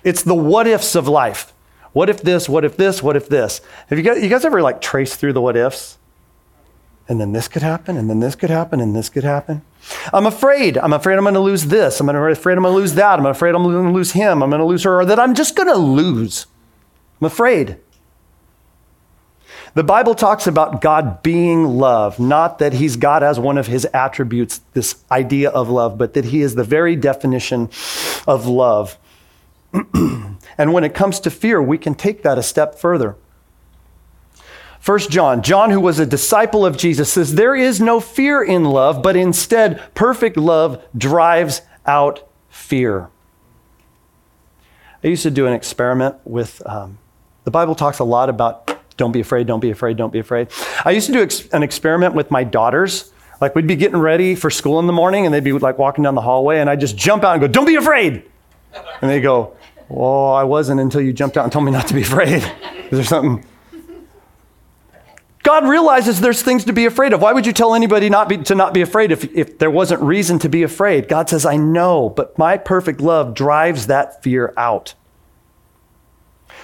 It's 0.05 0.23
the 0.23 0.35
what 0.35 0.69
ifs 0.69 0.95
of 0.95 1.09
life. 1.09 1.53
What 1.93 2.09
if 2.09 2.23
this? 2.23 2.49
What 2.49 2.65
if 2.65 2.77
this? 2.77 3.03
What 3.03 3.17
if 3.17 3.29
this? 3.29 3.61
Have 3.89 3.99
you 3.99 4.05
guys, 4.05 4.23
you 4.23 4.29
guys 4.29 4.45
ever 4.45 4.63
like 4.63 4.81
traced 4.81 5.19
through 5.19 5.33
the 5.33 5.41
what 5.41 5.57
ifs? 5.57 5.99
And 7.09 7.21
then 7.21 7.33
this 7.33 7.47
could 7.47 7.63
happen, 7.63 7.97
and 7.97 8.11
then 8.11 8.19
this 8.19 8.35
could 8.35 8.51
happen, 8.51 8.81
and 8.81 8.95
this 8.95 9.09
could 9.09 9.23
happen. 9.23 9.63
I'm 10.13 10.27
afraid. 10.27 10.77
I'm 10.77 10.93
afraid 10.93 11.17
I'm 11.17 11.25
going 11.25 11.35
to 11.35 11.41
lose 11.41 11.67
this. 11.67 12.01
I'm 12.01 12.09
afraid 12.09 12.57
I'm 12.57 12.65
going 12.65 12.75
to 12.75 12.81
lose 12.81 12.95
that. 12.95 13.19
I'm 13.21 13.27
afraid 13.27 13.55
I'm 13.55 13.63
going 13.63 13.87
to 13.87 13.93
lose 13.93 14.13
him. 14.13 14.43
I'm 14.43 14.51
going 14.51 14.61
to 14.61 14.67
lose 14.67 14.83
her, 14.83 15.01
or 15.01 15.05
that 15.05 15.21
I'm 15.21 15.35
just 15.35 15.55
going 15.55 15.69
to 15.69 15.79
lose. 15.79 16.47
I'm 17.21 17.27
afraid. 17.27 17.79
The 19.77 19.85
Bible 19.85 20.15
talks 20.15 20.47
about 20.47 20.81
God 20.81 21.23
being 21.23 21.65
love, 21.65 22.19
not 22.19 22.61
that 22.61 22.73
He's 22.73 22.97
God 22.97 23.23
as 23.23 23.39
one 23.39 23.59
of 23.59 23.67
His 23.67 23.85
attributes, 23.93 24.63
this 24.73 25.05
idea 25.11 25.51
of 25.51 25.69
love, 25.69 25.99
but 25.99 26.15
that 26.15 26.25
He 26.25 26.41
is 26.41 26.55
the 26.55 26.65
very 26.65 26.97
definition 26.97 27.69
of 28.27 28.47
love. 28.47 28.99
and 29.95 30.73
when 30.73 30.83
it 30.83 30.95
comes 30.95 31.21
to 31.21 31.31
fear, 31.31 31.61
we 31.61 31.77
can 31.77 31.95
take 31.95 32.23
that 32.23 32.39
a 32.39 32.43
step 32.43 32.75
further. 32.75 33.17
First 34.87 35.11
John, 35.11 35.43
John, 35.43 35.73
who 35.73 35.81
was 35.81 35.99
a 35.99 36.07
disciple 36.07 36.65
of 36.65 36.77
Jesus, 36.77 37.13
says, 37.13 37.35
There 37.35 37.57
is 37.57 37.81
no 37.81 37.99
fear 37.99 38.41
in 38.41 38.63
love, 38.63 39.03
but 39.03 39.17
instead, 39.17 39.83
perfect 39.97 40.37
love 40.37 40.81
drives 40.97 41.63
out 41.87 42.29
fear. 42.49 43.11
I 45.03 45.09
used 45.09 45.25
to 45.25 45.33
do 45.33 45.49
an 45.49 45.55
experiment 45.55 46.15
with, 46.23 46.63
um, 46.67 46.99
the 47.43 47.51
Bible 47.51 47.75
talks 47.75 47.99
a 47.99 48.05
lot 48.05 48.29
about 48.29 48.79
don't 48.97 49.11
be 49.11 49.19
afraid, 49.19 49.49
don't 49.49 49.59
be 49.59 49.71
afraid, 49.71 49.97
don't 49.97 50.13
be 50.13 50.21
afraid. 50.21 50.51
I 50.85 50.93
used 50.93 51.09
to 51.09 51.13
do 51.13 51.21
ex- 51.21 51.49
an 51.49 51.65
experiment 51.65 52.15
with 52.15 52.31
my 52.31 52.45
daughters. 52.45 53.13
Like 53.41 53.57
we'd 53.57 53.67
be 53.67 53.75
getting 53.75 53.99
ready 53.99 54.37
for 54.37 54.51
school 54.51 54.79
in 54.79 54.87
the 54.87 54.93
morning 54.93 55.25
and 55.25 55.35
they'd 55.35 55.43
be 55.43 55.51
like 55.51 55.79
walking 55.79 56.05
down 56.05 56.15
the 56.15 56.21
hallway 56.21 56.61
and 56.61 56.71
I'd 56.71 56.79
just 56.79 56.97
jump 56.97 57.25
out 57.25 57.33
and 57.33 57.41
go, 57.41 57.49
Don't 57.49 57.67
be 57.67 57.75
afraid. 57.75 58.23
And 59.03 59.11
they 59.11 59.21
go, 59.21 59.57
Well, 59.89 60.33
I 60.33 60.45
wasn't 60.45 60.81
until 60.81 61.01
you 61.01 61.13
jumped 61.13 61.37
out 61.37 61.43
and 61.43 61.53
told 61.53 61.65
me 61.65 61.73
not 61.73 61.89
to 61.89 61.95
be 61.95 62.03
afraid. 62.03 62.45
Is 62.85 62.91
there 62.91 63.03
something? 63.03 63.45
God 65.47 65.69
realizes 65.69 66.21
there's 66.21 66.43
things 66.43 66.65
to 66.65 66.73
be 66.73 66.87
afraid 66.87 67.13
of. 67.13 67.23
Why 67.23 67.33
would 67.33 67.47
you 67.47 67.53
tell 67.53 67.77
anybody 67.77 68.11
not 68.11 68.29
be, 68.29 68.39
to 68.39 68.57
not 68.57 68.75
be 68.75 68.81
afraid 68.81 69.13
if, 69.13 69.33
if 69.33 69.59
there 69.59 69.71
wasn't 69.71 70.03
reason 70.03 70.41
to 70.41 70.49
be 70.49 70.65
afraid? 70.65 71.07
God 71.07 71.31
says, 71.31 71.47
I 71.47 71.57
know, 71.57 72.09
but 72.09 72.37
my 72.37 72.59
perfect 72.59 73.01
love 73.01 73.33
drives 73.33 73.87
that 73.87 74.25
fear 74.25 74.53
out. 74.57 74.95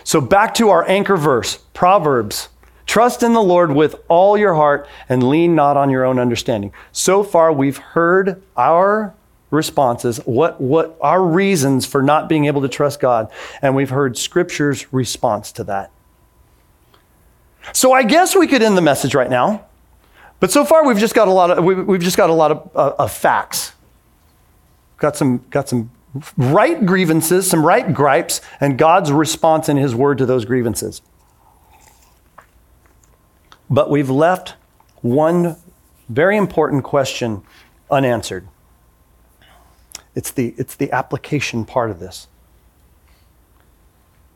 So 0.02 0.20
back 0.20 0.52
to 0.54 0.70
our 0.70 0.84
anchor 0.88 1.16
verse, 1.16 1.58
Proverbs. 1.74 2.48
Trust 2.84 3.22
in 3.22 3.34
the 3.34 3.40
Lord 3.40 3.72
with 3.72 3.94
all 4.08 4.36
your 4.36 4.54
heart 4.54 4.88
and 5.08 5.28
lean 5.28 5.54
not 5.54 5.76
on 5.76 5.88
your 5.88 6.04
own 6.04 6.18
understanding. 6.18 6.72
So 6.90 7.22
far, 7.22 7.52
we've 7.52 7.78
heard 7.78 8.42
our 8.56 9.14
responses, 9.52 10.16
what, 10.24 10.60
what 10.60 10.98
our 11.00 11.24
reasons 11.24 11.86
for 11.86 12.02
not 12.02 12.28
being 12.28 12.46
able 12.46 12.62
to 12.62 12.68
trust 12.68 12.98
God, 12.98 13.30
and 13.62 13.76
we've 13.76 13.90
heard 13.90 14.18
Scripture's 14.18 14.92
response 14.92 15.52
to 15.52 15.62
that. 15.62 15.92
So 17.72 17.92
I 17.92 18.02
guess 18.02 18.34
we 18.34 18.46
could 18.46 18.62
end 18.62 18.76
the 18.76 18.82
message 18.82 19.14
right 19.14 19.30
now 19.30 19.64
But 20.40 20.50
so 20.50 20.64
far, 20.64 20.84
we've 20.84 20.98
just 20.98 21.14
got 21.14 21.28
a 21.28 21.30
lot 21.30 21.52
of, 21.52 21.62
we- 21.64 21.76
we've 21.76 22.02
just 22.02 22.16
got 22.16 22.28
a 22.28 22.32
lot 22.32 22.50
of, 22.50 22.70
uh, 22.74 22.94
of 22.98 23.12
facts. 23.12 23.74
Got 24.96 25.16
some, 25.16 25.44
got 25.50 25.68
some 25.68 25.92
right 26.36 26.84
grievances, 26.84 27.48
some 27.48 27.64
right 27.64 27.94
gripes, 27.94 28.40
and 28.60 28.76
God's 28.76 29.12
response 29.12 29.68
in 29.68 29.76
His 29.76 29.94
word 29.94 30.18
to 30.18 30.26
those 30.26 30.44
grievances. 30.44 31.00
But 33.70 33.88
we've 33.88 34.10
left 34.10 34.54
one 35.00 35.56
very 36.08 36.36
important 36.36 36.82
question 36.82 37.42
unanswered. 37.88 38.48
It's 40.16 40.32
the, 40.32 40.54
it's 40.58 40.74
the 40.74 40.90
application 40.90 41.64
part 41.64 41.90
of 41.92 42.00
this. 42.00 42.26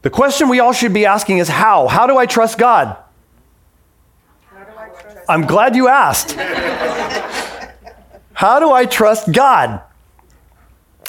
The 0.02 0.10
question 0.10 0.48
we 0.48 0.60
all 0.60 0.72
should 0.72 0.94
be 0.94 1.04
asking 1.04 1.38
is 1.38 1.48
how? 1.48 1.88
How 1.88 2.06
do 2.06 2.16
I 2.16 2.26
trust 2.26 2.58
God? 2.58 2.96
I'm 5.28 5.46
glad 5.46 5.74
you 5.74 5.88
asked. 5.88 6.32
How 8.32 8.60
do 8.60 8.70
I 8.70 8.86
trust 8.86 9.32
God? 9.32 9.80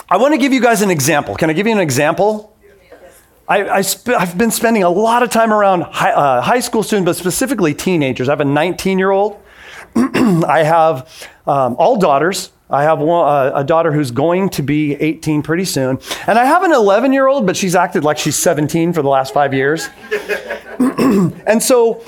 I 0.09 0.17
want 0.17 0.33
to 0.33 0.37
give 0.37 0.53
you 0.53 0.61
guys 0.61 0.81
an 0.81 0.89
example. 0.89 1.35
Can 1.35 1.49
I 1.49 1.53
give 1.53 1.67
you 1.67 1.73
an 1.73 1.79
example? 1.79 2.55
I, 3.47 3.79
I 3.79 3.83
I've 4.17 4.37
been 4.37 4.51
spending 4.51 4.83
a 4.83 4.89
lot 4.89 5.23
of 5.23 5.29
time 5.29 5.53
around 5.53 5.81
high, 5.81 6.11
uh, 6.11 6.41
high 6.41 6.59
school 6.59 6.83
students, 6.83 7.07
but 7.07 7.15
specifically 7.15 7.73
teenagers. 7.73 8.29
I 8.29 8.31
have 8.31 8.41
a 8.41 8.45
19 8.45 8.97
year 8.97 9.11
old. 9.11 9.39
I 9.95 10.63
have 10.63 11.29
um, 11.45 11.75
all 11.77 11.97
daughters. 11.97 12.51
I 12.69 12.83
have 12.83 12.99
one, 12.99 13.27
uh, 13.27 13.51
a 13.55 13.63
daughter 13.63 13.93
who's 13.93 14.11
going 14.11 14.49
to 14.49 14.61
be 14.61 14.95
18 14.95 15.41
pretty 15.41 15.63
soon. 15.63 15.99
And 16.27 16.37
I 16.37 16.43
have 16.43 16.63
an 16.63 16.73
11 16.73 17.13
year 17.13 17.27
old, 17.27 17.45
but 17.45 17.55
she's 17.55 17.75
acted 17.75 18.03
like 18.03 18.17
she's 18.17 18.35
17 18.35 18.91
for 18.91 19.01
the 19.01 19.07
last 19.09 19.33
five 19.33 19.53
years. 19.53 19.87
and 20.79 21.63
so 21.63 22.03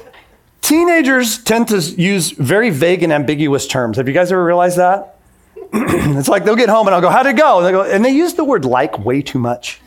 teenagers 0.70 1.40
tend 1.44 1.68
to 1.70 1.80
use 1.80 2.30
very 2.30 2.70
vague 2.70 3.02
and 3.02 3.12
ambiguous 3.12 3.66
terms. 3.66 3.98
Have 3.98 4.08
you 4.08 4.14
guys 4.14 4.32
ever 4.32 4.44
realized 4.46 4.78
that? 4.78 5.18
it's 5.74 6.30
like 6.30 6.46
they'll 6.46 6.56
get 6.56 6.70
home 6.70 6.88
and 6.88 6.96
I'll 6.96 7.02
go, 7.02 7.10
How'd 7.10 7.26
it 7.26 7.36
go? 7.36 7.58
And 7.58 7.66
they, 7.68 7.72
go, 7.72 7.82
and 7.84 8.06
they 8.06 8.12
use 8.12 8.36
the 8.36 8.44
word 8.44 8.66
like 8.66 9.04
way 9.04 9.22
too 9.22 9.40
much. 9.40 9.82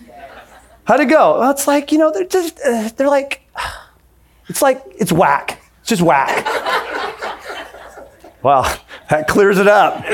How'd 0.84 1.00
it 1.00 1.06
go? 1.06 1.38
Well, 1.38 1.50
it's 1.52 1.68
like, 1.68 1.92
you 1.92 1.98
know, 1.98 2.10
they're 2.10 2.26
just, 2.26 2.58
uh, 2.66 2.90
they're 2.96 3.08
like, 3.08 3.48
it's 4.48 4.60
like, 4.60 4.82
it's 4.98 5.12
whack. 5.12 5.62
It's 5.80 5.88
just 5.88 6.02
whack. 6.02 6.46
Wow, 8.42 8.64
that 9.08 9.28
clears 9.28 9.58
it 9.58 9.68
up. 9.68 10.04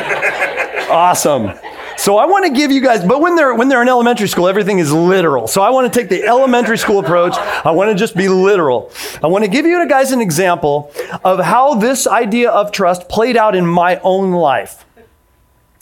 Awesome. 0.90 1.46
So 1.99 2.17
I 2.17 2.27
want 2.27 2.47
to 2.47 2.53
give 2.53 2.71
you 2.71 2.81
guys, 2.81 3.05
but 3.05 3.21
when 3.21 3.35
they're 3.35 3.53
when 3.57 3.69
they're 3.69 3.83
in 3.83 3.89
elementary 3.89 4.29
school, 4.29 4.47
everything 4.47 4.79
is 4.79 4.93
literal. 4.93 5.49
So 5.49 5.63
I 5.63 5.71
want 5.71 5.93
to 5.93 6.01
take 6.01 6.09
the 6.09 6.25
elementary 6.25 6.79
school 6.79 7.01
approach. 7.01 7.35
I 7.37 7.73
want 7.73 7.91
to 7.91 7.95
just 7.97 8.17
be 8.17 8.29
literal. 8.29 8.93
I 9.21 9.27
want 9.27 9.45
to 9.45 9.51
give 9.51 9.67
you 9.67 9.87
guys 9.89 10.13
an 10.13 10.21
example 10.21 10.93
of 11.25 11.41
how 11.41 11.75
this 11.75 12.07
idea 12.07 12.51
of 12.51 12.71
trust 12.71 13.09
played 13.09 13.37
out 13.37 13.57
in 13.57 13.67
my 13.67 13.99
own 14.05 14.31
life. 14.31 14.87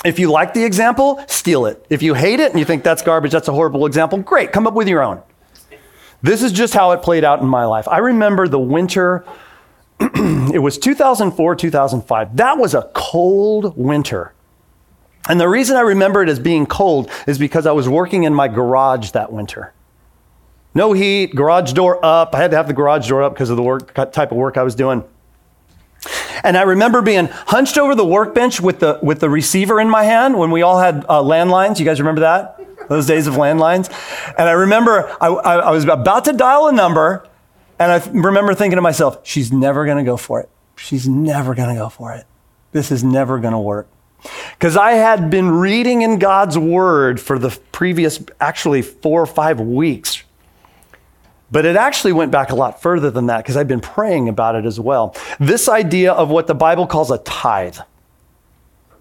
If 0.07 0.19
you 0.19 0.31
like 0.31 0.55
the 0.55 0.65
example, 0.65 1.23
steal 1.29 1.67
it. 1.67 1.85
If 1.91 2.03
you 2.03 2.15
hate 2.15 2.41
it 2.41 2.51
and 2.51 2.59
you 2.59 2.65
think 2.65 2.83
that's 2.83 3.03
garbage, 3.03 3.33
that's 3.33 3.49
a 3.49 3.53
horrible 3.53 3.85
example, 3.85 4.19
great, 4.19 4.53
come 4.53 4.67
up 4.67 4.75
with 4.75 4.89
your 4.89 5.03
own. 5.03 5.21
This 6.23 6.43
is 6.43 6.51
just 6.51 6.73
how 6.73 6.93
it 6.93 7.03
played 7.03 7.25
out 7.25 7.41
in 7.43 7.47
my 7.47 7.67
life. 7.67 7.87
I 7.89 7.99
remember 7.99 8.49
the 8.49 8.59
winter 8.59 9.27
it 10.01 10.63
was 10.63 10.79
2004, 10.79 11.57
2005. 11.57 12.37
That 12.37 12.59
was 12.59 12.75
a 12.75 12.91
cold 12.95 13.77
winter. 13.77 14.33
And 15.29 15.41
the 15.41 15.49
reason 15.49 15.77
I 15.77 15.81
remember 15.81 16.23
it 16.23 16.29
as 16.29 16.39
being 16.39 16.67
cold 16.67 17.11
is 17.27 17.39
because 17.39 17.67
I 17.67 17.73
was 17.73 17.89
working 17.89 18.25
in 18.25 18.35
my 18.35 18.49
garage 18.49 19.11
that 19.11 19.33
winter. 19.33 19.73
No 20.75 20.93
heat, 20.93 21.35
garage 21.35 21.73
door 21.73 22.05
up. 22.05 22.35
I 22.35 22.39
had 22.39 22.51
to 22.51 22.57
have 22.57 22.67
the 22.67 22.75
garage 22.75 23.09
door 23.09 23.23
up 23.23 23.33
because 23.33 23.51
of 23.51 23.57
the 23.57 23.62
work, 23.62 23.95
type 23.95 24.31
of 24.31 24.37
work 24.37 24.57
I 24.57 24.62
was 24.62 24.75
doing. 24.75 25.05
And 26.45 26.57
I 26.57 26.62
remember 26.62 27.03
being 27.03 27.27
hunched 27.27 27.79
over 27.79 27.95
the 27.95 28.05
workbench 28.05 28.61
with 28.61 28.81
the, 28.81 29.01
with 29.03 29.21
the 29.21 29.31
receiver 29.31 29.81
in 29.81 29.89
my 29.89 30.05
hand 30.05 30.39
when 30.39 30.51
we 30.51 30.62
all 30.62 30.79
had 30.79 31.05
uh, 31.09 31.23
landlines. 31.23 31.79
You 31.79 31.85
guys 31.85 31.99
remember 31.99 32.21
that? 32.21 32.61
Those 32.89 33.07
days 33.07 33.27
of 33.27 33.35
landlines? 33.35 33.89
And 34.39 34.49
I 34.49 34.53
remember 34.53 35.09
I, 35.21 35.29
I, 35.29 35.55
I 35.57 35.71
was 35.71 35.85
about 35.85 36.25
to 36.27 36.33
dial 36.33 36.69
a 36.69 36.73
number, 36.73 37.27
and 37.79 37.91
I 37.91 38.07
remember 38.11 38.55
thinking 38.55 38.77
to 38.77 38.83
myself, 38.83 39.27
she's 39.27 39.51
never 39.51 39.87
going 39.87 39.97
to 39.97 40.05
go 40.05 40.17
for 40.17 40.41
it. 40.41 40.49
She's 40.77 41.09
never 41.09 41.55
going 41.55 41.71
to 41.71 41.75
go 41.75 41.89
for 41.89 42.12
it. 42.12 42.27
This 42.73 42.93
is 42.93 43.03
never 43.03 43.41
going 43.41 43.53
to 43.53 43.59
work. 43.59 43.89
Because 44.53 44.77
I 44.77 44.93
had 44.93 45.31
been 45.31 45.51
reading 45.51 46.03
in 46.03 46.19
God's 46.19 46.59
word 46.59 47.21
for 47.21 47.39
the 47.39 47.57
previous, 47.73 48.23
actually, 48.41 48.83
four 48.83 49.23
or 49.23 49.27
five 49.27 49.61
weeks. 49.61 50.23
But 51.51 51.65
it 51.65 51.77
actually 51.77 52.12
went 52.12 52.33
back 52.33 52.51
a 52.51 52.55
lot 52.55 52.83
further 52.83 53.11
than 53.11 53.27
that 53.27 53.39
because 53.39 53.57
I've 53.57 53.69
been 53.69 53.81
praying 53.81 54.29
about 54.29 54.57
it 54.57 54.67
as 54.67 54.81
well. 54.81 55.15
This 55.39 55.69
idea 55.69 56.12
of 56.12 56.29
what 56.29 56.47
the 56.47 56.55
Bible 56.55 56.87
calls 56.87 57.11
a 57.11 57.19
tithe. 57.19 57.79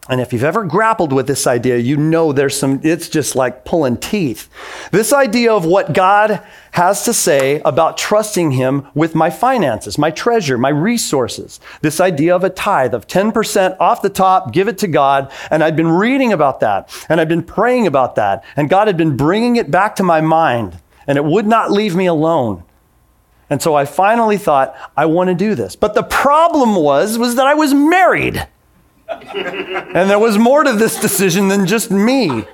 And 0.08 0.22
if 0.22 0.32
you've 0.32 0.44
ever 0.44 0.64
grappled 0.64 1.12
with 1.12 1.26
this 1.26 1.48
idea, 1.48 1.78
you 1.78 1.98
know 1.98 2.32
there's 2.32 2.58
some, 2.58 2.80
it's 2.84 3.10
just 3.10 3.36
like 3.36 3.66
pulling 3.66 3.98
teeth. 3.98 4.50
This 4.92 5.12
idea 5.12 5.52
of 5.52 5.66
what 5.66 5.94
God 5.94 6.44
has 6.74 7.06
to 7.06 7.14
say 7.14 7.60
about 7.66 7.98
trusting 7.98 8.52
Him 8.52 8.88
with 8.94 9.16
my 9.16 9.32
finances, 9.32 9.98
my 9.98 10.12
treasure, 10.12 10.60
my 10.60 10.70
resources. 10.70 11.60
This 11.82 12.00
idea 12.00 12.36
of 12.36 12.44
a 12.44 12.52
tithe 12.52 12.94
of 12.94 13.08
10% 13.08 13.78
off 13.80 14.04
the 14.04 14.12
top, 14.12 14.54
give 14.54 14.68
it 14.68 14.78
to 14.80 14.88
God. 14.88 15.32
And 15.50 15.64
I'd 15.64 15.76
been 15.76 15.90
reading 15.90 16.32
about 16.32 16.60
that 16.60 16.94
and 17.10 17.20
I'd 17.20 17.30
been 17.30 17.44
praying 17.44 17.88
about 17.88 18.14
that. 18.16 18.44
And 18.56 18.70
God 18.70 18.86
had 18.86 18.98
been 18.98 19.18
bringing 19.18 19.56
it 19.56 19.72
back 19.72 19.96
to 19.96 20.04
my 20.04 20.22
mind 20.22 20.80
and 21.08 21.18
it 21.18 21.26
would 21.26 21.48
not 21.48 21.72
leave 21.72 21.96
me 21.96 22.06
alone. 22.06 22.64
And 23.50 23.60
so 23.60 23.74
I 23.74 23.86
finally 23.86 24.38
thought, 24.38 24.76
I 24.96 25.08
want 25.08 25.30
to 25.30 25.36
do 25.36 25.56
this. 25.56 25.76
But 25.76 25.96
the 25.96 26.04
problem 26.04 26.76
was, 26.76 27.18
was 27.18 27.36
that 27.36 27.48
I 27.48 27.56
was 27.56 27.74
married 27.74 28.48
and 29.08 30.10
there 30.10 30.20
was 30.20 30.38
more 30.38 30.64
to 30.64 30.74
this 30.74 31.00
decision 31.00 31.48
than 31.48 31.66
just 31.66 31.92
me. 31.92 32.46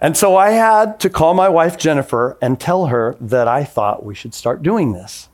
And 0.00 0.16
so 0.16 0.36
I 0.36 0.50
had 0.50 0.98
to 1.00 1.10
call 1.10 1.34
my 1.34 1.48
wife 1.48 1.78
Jennifer 1.78 2.36
and 2.42 2.58
tell 2.58 2.86
her 2.86 3.16
that 3.20 3.46
I 3.46 3.62
thought 3.62 4.04
we 4.04 4.14
should 4.14 4.34
start 4.34 4.62
doing 4.62 4.92
this. 4.92 5.28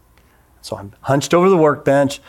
So 0.61 0.77
I'm 0.77 0.93
hunched 1.01 1.33
over 1.33 1.49
the 1.49 1.57
workbench. 1.57 2.21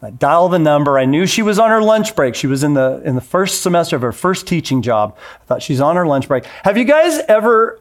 I 0.00 0.10
dial 0.10 0.48
the 0.48 0.60
number. 0.60 0.96
I 0.96 1.06
knew 1.06 1.26
she 1.26 1.42
was 1.42 1.58
on 1.58 1.70
her 1.70 1.82
lunch 1.82 2.14
break. 2.14 2.36
She 2.36 2.46
was 2.46 2.62
in 2.62 2.74
the 2.74 3.02
in 3.04 3.16
the 3.16 3.20
first 3.20 3.62
semester 3.62 3.96
of 3.96 4.02
her 4.02 4.12
first 4.12 4.46
teaching 4.46 4.80
job. 4.80 5.16
I 5.42 5.44
thought 5.46 5.62
she's 5.62 5.80
on 5.80 5.96
her 5.96 6.06
lunch 6.06 6.28
break. 6.28 6.44
Have 6.62 6.78
you 6.78 6.84
guys 6.84 7.18
ever 7.26 7.80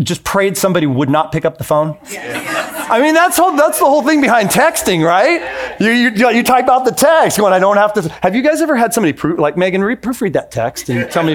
just 0.00 0.24
prayed 0.24 0.56
somebody 0.56 0.86
would 0.86 1.10
not 1.10 1.32
pick 1.32 1.44
up 1.44 1.58
the 1.58 1.64
phone? 1.64 1.98
I 2.04 3.00
mean, 3.00 3.14
that's, 3.14 3.36
whole, 3.36 3.56
that's 3.56 3.78
the 3.78 3.84
whole 3.84 4.02
thing 4.02 4.20
behind 4.20 4.50
texting, 4.50 5.04
right? 5.04 5.78
You, 5.80 5.90
you, 5.90 6.30
you 6.30 6.42
type 6.42 6.68
out 6.68 6.84
the 6.84 6.90
text 6.92 7.38
when 7.40 7.52
I 7.52 7.58
don't 7.58 7.76
have 7.76 7.92
to. 7.94 8.08
Have 8.22 8.34
you 8.34 8.42
guys 8.42 8.60
ever 8.60 8.76
had 8.76 8.92
somebody, 8.92 9.12
proof, 9.12 9.38
like 9.38 9.56
Megan, 9.56 9.82
re- 9.82 9.96
proofread 9.96 10.34
that 10.34 10.50
text 10.50 10.88
and 10.88 11.10
tell 11.10 11.22
me, 11.22 11.32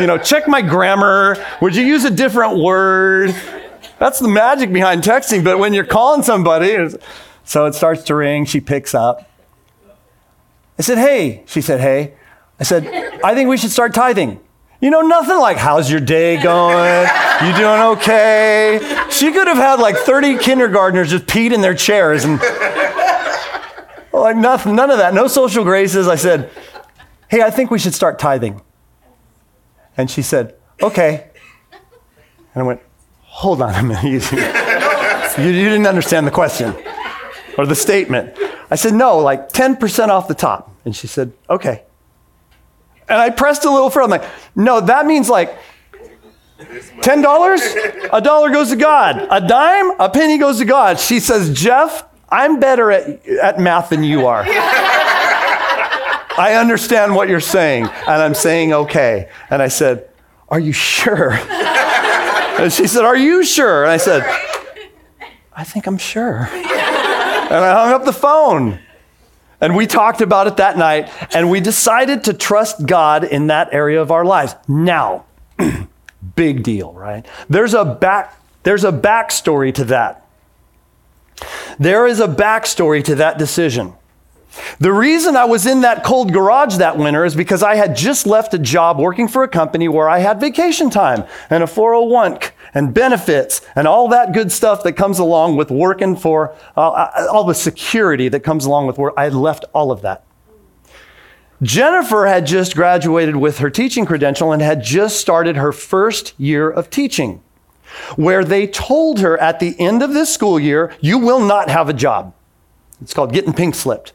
you 0.00 0.06
know, 0.06 0.18
check 0.18 0.48
my 0.48 0.60
grammar? 0.60 1.36
Would 1.62 1.74
you 1.76 1.84
use 1.84 2.04
a 2.04 2.10
different 2.10 2.58
word? 2.58 3.34
That's 3.98 4.18
the 4.18 4.28
magic 4.28 4.72
behind 4.72 5.02
texting. 5.02 5.42
But 5.42 5.58
when 5.58 5.72
you're 5.72 5.84
calling 5.84 6.22
somebody, 6.22 6.76
so 7.44 7.66
it 7.66 7.74
starts 7.74 8.02
to 8.04 8.14
ring, 8.14 8.44
she 8.44 8.60
picks 8.60 8.94
up. 8.94 9.30
I 10.78 10.82
said, 10.82 10.98
hey. 10.98 11.42
She 11.46 11.60
said, 11.60 11.80
hey. 11.80 12.14
I 12.60 12.64
said, 12.64 12.86
I 13.24 13.34
think 13.34 13.48
we 13.48 13.56
should 13.56 13.70
start 13.70 13.94
tithing. 13.94 14.40
You 14.80 14.90
know, 14.90 15.00
nothing 15.00 15.38
like, 15.38 15.56
how's 15.56 15.90
your 15.90 16.00
day 16.00 16.40
going? 16.40 17.08
You 17.44 17.56
doing 17.56 17.80
okay? 17.98 19.06
She 19.10 19.32
could 19.32 19.48
have 19.48 19.56
had 19.56 19.80
like 19.80 19.96
30 19.96 20.38
kindergartners 20.38 21.10
just 21.10 21.26
peed 21.26 21.52
in 21.52 21.60
their 21.60 21.74
chairs 21.74 22.24
and 22.24 22.38
like 24.12 24.36
nothing, 24.36 24.76
none 24.76 24.90
of 24.90 24.98
that. 24.98 25.14
No 25.14 25.26
social 25.26 25.64
graces. 25.64 26.06
I 26.06 26.14
said, 26.14 26.50
hey, 27.28 27.42
I 27.42 27.50
think 27.50 27.72
we 27.72 27.80
should 27.80 27.94
start 27.94 28.20
tithing. 28.20 28.60
And 29.96 30.08
she 30.08 30.22
said, 30.22 30.54
okay. 30.80 31.28
And 32.54 32.62
I 32.62 32.66
went, 32.66 32.80
hold 33.22 33.60
on 33.60 33.74
a 33.74 33.82
minute. 33.82 34.30
You, 35.38 35.44
you, 35.44 35.68
didn't 35.68 35.86
understand 35.86 36.26
the 36.26 36.30
question 36.30 36.74
or 37.56 37.66
the 37.66 37.74
statement. 37.74 38.36
I 38.70 38.76
said, 38.76 38.94
no, 38.94 39.18
like 39.18 39.50
10% 39.50 40.08
off 40.08 40.28
the 40.28 40.34
top. 40.34 40.72
And 40.84 40.94
she 40.94 41.08
said, 41.08 41.32
okay. 41.50 41.82
And 43.08 43.18
I 43.18 43.30
pressed 43.30 43.64
a 43.64 43.70
little 43.70 43.90
further. 43.90 44.04
I'm 44.04 44.20
like, 44.20 44.30
no, 44.54 44.80
that 44.80 45.06
means 45.06 45.28
like 45.28 45.56
$10, 46.58 48.10
a 48.12 48.20
dollar 48.20 48.50
goes 48.50 48.70
to 48.70 48.76
God. 48.76 49.26
A 49.30 49.46
dime, 49.46 49.92
a 50.00 50.08
penny 50.10 50.38
goes 50.38 50.58
to 50.58 50.64
God. 50.64 50.98
She 50.98 51.20
says, 51.20 51.52
Jeff, 51.52 52.04
I'm 52.28 52.60
better 52.60 52.90
at, 52.90 53.26
at 53.26 53.58
math 53.60 53.90
than 53.90 54.04
you 54.04 54.26
are. 54.26 54.44
I 56.38 56.54
understand 56.54 57.14
what 57.14 57.28
you're 57.28 57.40
saying. 57.40 57.84
And 57.84 58.22
I'm 58.22 58.34
saying, 58.34 58.72
okay. 58.72 59.28
And 59.50 59.60
I 59.60 59.68
said, 59.68 60.08
Are 60.48 60.60
you 60.60 60.72
sure? 60.72 61.38
And 62.58 62.72
she 62.72 62.88
said, 62.88 63.04
Are 63.04 63.16
you 63.16 63.44
sure? 63.44 63.84
And 63.84 63.92
I 63.92 63.98
said, 63.98 64.24
I 65.54 65.62
think 65.62 65.86
I'm 65.86 65.98
sure. 65.98 66.48
And 67.48 67.64
I 67.64 67.72
hung 67.72 67.94
up 67.94 68.04
the 68.04 68.12
phone. 68.12 68.78
And 69.60 69.74
we 69.74 69.86
talked 69.86 70.20
about 70.20 70.46
it 70.46 70.56
that 70.58 70.78
night, 70.78 71.10
and 71.34 71.50
we 71.50 71.60
decided 71.60 72.24
to 72.24 72.32
trust 72.32 72.86
God 72.86 73.24
in 73.24 73.48
that 73.48 73.72
area 73.72 74.00
of 74.00 74.12
our 74.12 74.24
lives. 74.24 74.54
Now, 74.68 75.24
big 76.36 76.62
deal, 76.62 76.92
right? 76.92 77.26
There's 77.48 77.74
a 77.74 77.84
back 77.84 78.34
there's 78.62 78.84
a 78.84 78.92
backstory 78.92 79.72
to 79.74 79.84
that. 79.86 80.26
There 81.78 82.06
is 82.06 82.20
a 82.20 82.28
backstory 82.28 83.02
to 83.04 83.14
that 83.14 83.38
decision. 83.38 83.94
The 84.78 84.92
reason 84.92 85.36
I 85.36 85.44
was 85.44 85.66
in 85.66 85.80
that 85.82 86.04
cold 86.04 86.32
garage 86.32 86.76
that 86.76 86.96
winter 86.96 87.24
is 87.24 87.34
because 87.34 87.62
I 87.62 87.74
had 87.74 87.96
just 87.96 88.26
left 88.26 88.54
a 88.54 88.58
job 88.58 88.98
working 88.98 89.28
for 89.28 89.42
a 89.42 89.48
company 89.48 89.88
where 89.88 90.08
I 90.08 90.18
had 90.18 90.40
vacation 90.40 90.90
time 90.90 91.24
and 91.50 91.62
a 91.62 91.66
401k 91.66 92.52
and 92.74 92.92
benefits 92.92 93.60
and 93.74 93.88
all 93.88 94.08
that 94.08 94.32
good 94.32 94.52
stuff 94.52 94.82
that 94.84 94.92
comes 94.92 95.18
along 95.18 95.56
with 95.56 95.70
working 95.70 96.16
for 96.16 96.54
uh, 96.76 96.90
uh, 96.90 97.26
all 97.30 97.44
the 97.44 97.54
security 97.54 98.28
that 98.28 98.40
comes 98.40 98.64
along 98.64 98.86
with 98.86 98.98
work. 98.98 99.14
I 99.16 99.24
had 99.24 99.34
left 99.34 99.64
all 99.72 99.90
of 99.90 100.02
that. 100.02 100.24
Jennifer 101.60 102.26
had 102.26 102.46
just 102.46 102.76
graduated 102.76 103.36
with 103.36 103.58
her 103.58 103.70
teaching 103.70 104.06
credential 104.06 104.52
and 104.52 104.62
had 104.62 104.82
just 104.82 105.20
started 105.20 105.56
her 105.56 105.72
first 105.72 106.38
year 106.38 106.70
of 106.70 106.88
teaching, 106.88 107.42
where 108.14 108.44
they 108.44 108.66
told 108.66 109.18
her 109.18 109.36
at 109.38 109.58
the 109.58 109.78
end 109.80 110.02
of 110.02 110.14
this 110.14 110.32
school 110.32 110.60
year, 110.60 110.94
You 111.00 111.18
will 111.18 111.40
not 111.40 111.68
have 111.68 111.88
a 111.88 111.92
job. 111.92 112.32
It's 113.00 113.12
called 113.12 113.32
getting 113.32 113.52
pink 113.52 113.74
slipped. 113.74 114.12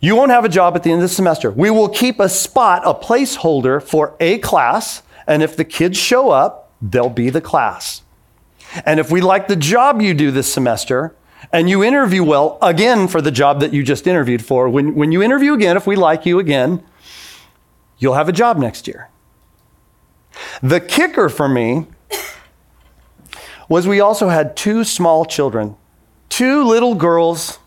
You 0.00 0.16
won't 0.16 0.30
have 0.30 0.44
a 0.44 0.48
job 0.48 0.76
at 0.76 0.82
the 0.82 0.90
end 0.90 1.02
of 1.02 1.08
the 1.08 1.14
semester. 1.14 1.50
We 1.50 1.70
will 1.70 1.88
keep 1.88 2.18
a 2.20 2.28
spot, 2.28 2.82
a 2.86 2.94
placeholder 2.94 3.82
for 3.82 4.16
a 4.18 4.38
class, 4.38 5.02
and 5.26 5.42
if 5.42 5.56
the 5.56 5.64
kids 5.64 5.98
show 5.98 6.30
up, 6.30 6.72
they'll 6.80 7.10
be 7.10 7.28
the 7.28 7.42
class. 7.42 8.02
And 8.86 8.98
if 8.98 9.10
we 9.10 9.20
like 9.20 9.46
the 9.46 9.56
job 9.56 10.00
you 10.00 10.14
do 10.14 10.30
this 10.30 10.52
semester, 10.52 11.14
and 11.52 11.68
you 11.68 11.82
interview 11.82 12.22
well 12.22 12.58
again 12.62 13.08
for 13.08 13.20
the 13.20 13.30
job 13.30 13.60
that 13.60 13.72
you 13.72 13.82
just 13.82 14.06
interviewed 14.06 14.44
for, 14.44 14.68
when, 14.68 14.94
when 14.94 15.12
you 15.12 15.22
interview 15.22 15.52
again, 15.52 15.76
if 15.76 15.86
we 15.86 15.96
like 15.96 16.26
you 16.26 16.38
again, 16.38 16.82
you'll 17.98 18.14
have 18.14 18.28
a 18.28 18.32
job 18.32 18.56
next 18.56 18.88
year. 18.88 19.08
The 20.62 20.80
kicker 20.80 21.28
for 21.28 21.48
me 21.48 21.86
was 23.68 23.86
we 23.86 24.00
also 24.00 24.28
had 24.28 24.56
two 24.56 24.84
small 24.84 25.24
children, 25.24 25.76
two 26.28 26.64
little 26.64 26.94
girls. 26.94 27.59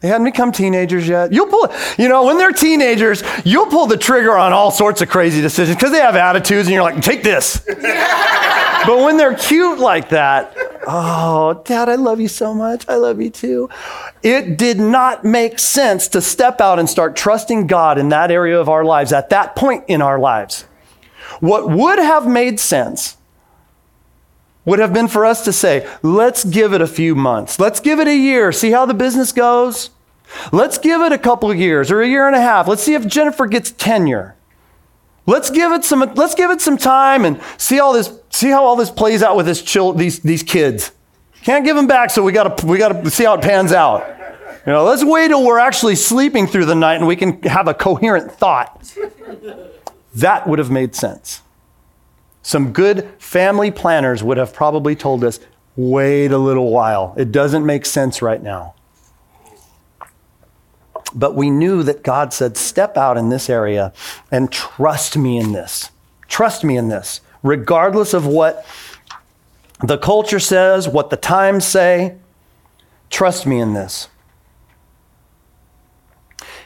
They 0.00 0.08
hadn't 0.08 0.24
become 0.24 0.50
teenagers 0.50 1.06
yet. 1.06 1.32
You'll 1.32 1.48
pull, 1.48 1.68
you 1.98 2.08
know, 2.08 2.24
when 2.24 2.38
they're 2.38 2.52
teenagers, 2.52 3.22
you'll 3.44 3.66
pull 3.66 3.86
the 3.86 3.98
trigger 3.98 4.36
on 4.36 4.52
all 4.52 4.70
sorts 4.70 5.02
of 5.02 5.10
crazy 5.10 5.42
decisions 5.42 5.76
because 5.76 5.92
they 5.92 6.00
have 6.00 6.16
attitudes 6.16 6.66
and 6.68 6.74
you're 6.74 6.82
like, 6.82 7.02
take 7.02 7.22
this. 7.22 7.60
but 7.66 8.98
when 9.04 9.18
they're 9.18 9.36
cute 9.36 9.78
like 9.78 10.08
that, 10.08 10.56
Oh, 10.86 11.62
Dad, 11.64 11.88
I 11.88 11.96
love 11.96 12.20
you 12.20 12.28
so 12.28 12.54
much. 12.54 12.88
I 12.88 12.96
love 12.96 13.20
you 13.20 13.30
too. 13.30 13.68
It 14.22 14.56
did 14.56 14.78
not 14.78 15.24
make 15.24 15.58
sense 15.58 16.08
to 16.08 16.20
step 16.20 16.60
out 16.60 16.78
and 16.78 16.88
start 16.88 17.16
trusting 17.16 17.66
God 17.66 17.98
in 17.98 18.08
that 18.08 18.30
area 18.30 18.58
of 18.58 18.68
our 18.68 18.84
lives 18.84 19.12
at 19.12 19.28
that 19.30 19.54
point 19.54 19.84
in 19.88 20.00
our 20.00 20.18
lives. 20.18 20.64
What 21.40 21.70
would 21.70 21.98
have 21.98 22.26
made 22.26 22.58
sense 22.58 23.18
would 24.70 24.78
have 24.78 24.92
been 24.92 25.08
for 25.08 25.26
us 25.26 25.44
to 25.44 25.52
say, 25.52 25.84
let's 26.00 26.44
give 26.44 26.72
it 26.72 26.80
a 26.80 26.86
few 26.86 27.16
months. 27.16 27.58
Let's 27.58 27.80
give 27.80 27.98
it 27.98 28.06
a 28.06 28.16
year, 28.16 28.52
see 28.52 28.70
how 28.70 28.86
the 28.86 28.94
business 28.94 29.32
goes. 29.32 29.90
Let's 30.52 30.78
give 30.78 31.00
it 31.00 31.10
a 31.10 31.18
couple 31.18 31.52
years 31.52 31.90
or 31.90 32.00
a 32.00 32.06
year 32.06 32.28
and 32.28 32.36
a 32.36 32.40
half. 32.40 32.68
Let's 32.68 32.84
see 32.84 32.94
if 32.94 33.04
Jennifer 33.04 33.48
gets 33.48 33.72
tenure. 33.72 34.36
Let's 35.26 35.50
give 35.50 35.72
it 35.72 35.84
some 35.84 36.00
let's 36.14 36.36
give 36.36 36.52
it 36.52 36.60
some 36.60 36.76
time 36.76 37.24
and 37.24 37.40
see 37.58 37.80
all 37.80 37.92
this 37.92 38.16
see 38.30 38.48
how 38.48 38.64
all 38.64 38.76
this 38.76 38.92
plays 38.92 39.24
out 39.24 39.36
with 39.36 39.46
this 39.46 39.60
these 39.96 40.20
these 40.20 40.44
kids. 40.44 40.92
Can't 41.42 41.64
give 41.64 41.74
them 41.74 41.88
back, 41.88 42.10
so 42.10 42.22
we 42.22 42.30
got 42.30 42.58
to 42.58 42.66
we 42.66 42.78
got 42.78 42.92
to 42.92 43.10
see 43.10 43.24
how 43.24 43.34
it 43.34 43.42
pans 43.42 43.72
out. 43.72 44.06
You 44.66 44.72
know, 44.72 44.84
let's 44.84 45.04
wait 45.04 45.28
till 45.28 45.44
we're 45.44 45.58
actually 45.58 45.96
sleeping 45.96 46.46
through 46.46 46.66
the 46.66 46.76
night 46.76 46.96
and 46.96 47.08
we 47.08 47.16
can 47.16 47.42
have 47.42 47.66
a 47.66 47.74
coherent 47.74 48.30
thought. 48.30 48.88
That 50.14 50.46
would 50.46 50.60
have 50.60 50.70
made 50.70 50.94
sense. 50.94 51.42
Some 52.42 52.72
good 52.72 53.08
family 53.18 53.70
planners 53.70 54.22
would 54.22 54.36
have 54.36 54.52
probably 54.52 54.96
told 54.96 55.24
us, 55.24 55.40
wait 55.76 56.32
a 56.32 56.38
little 56.38 56.70
while. 56.70 57.14
It 57.16 57.32
doesn't 57.32 57.64
make 57.64 57.86
sense 57.86 58.22
right 58.22 58.42
now. 58.42 58.74
But 61.14 61.34
we 61.34 61.50
knew 61.50 61.82
that 61.82 62.02
God 62.02 62.32
said, 62.32 62.56
step 62.56 62.96
out 62.96 63.16
in 63.16 63.28
this 63.30 63.50
area 63.50 63.92
and 64.30 64.50
trust 64.50 65.16
me 65.16 65.38
in 65.38 65.52
this. 65.52 65.90
Trust 66.28 66.62
me 66.62 66.76
in 66.76 66.88
this, 66.88 67.20
regardless 67.42 68.14
of 68.14 68.26
what 68.26 68.64
the 69.82 69.98
culture 69.98 70.38
says, 70.38 70.88
what 70.88 71.10
the 71.10 71.16
times 71.16 71.64
say. 71.64 72.16
Trust 73.08 73.46
me 73.46 73.58
in 73.58 73.74
this. 73.74 74.08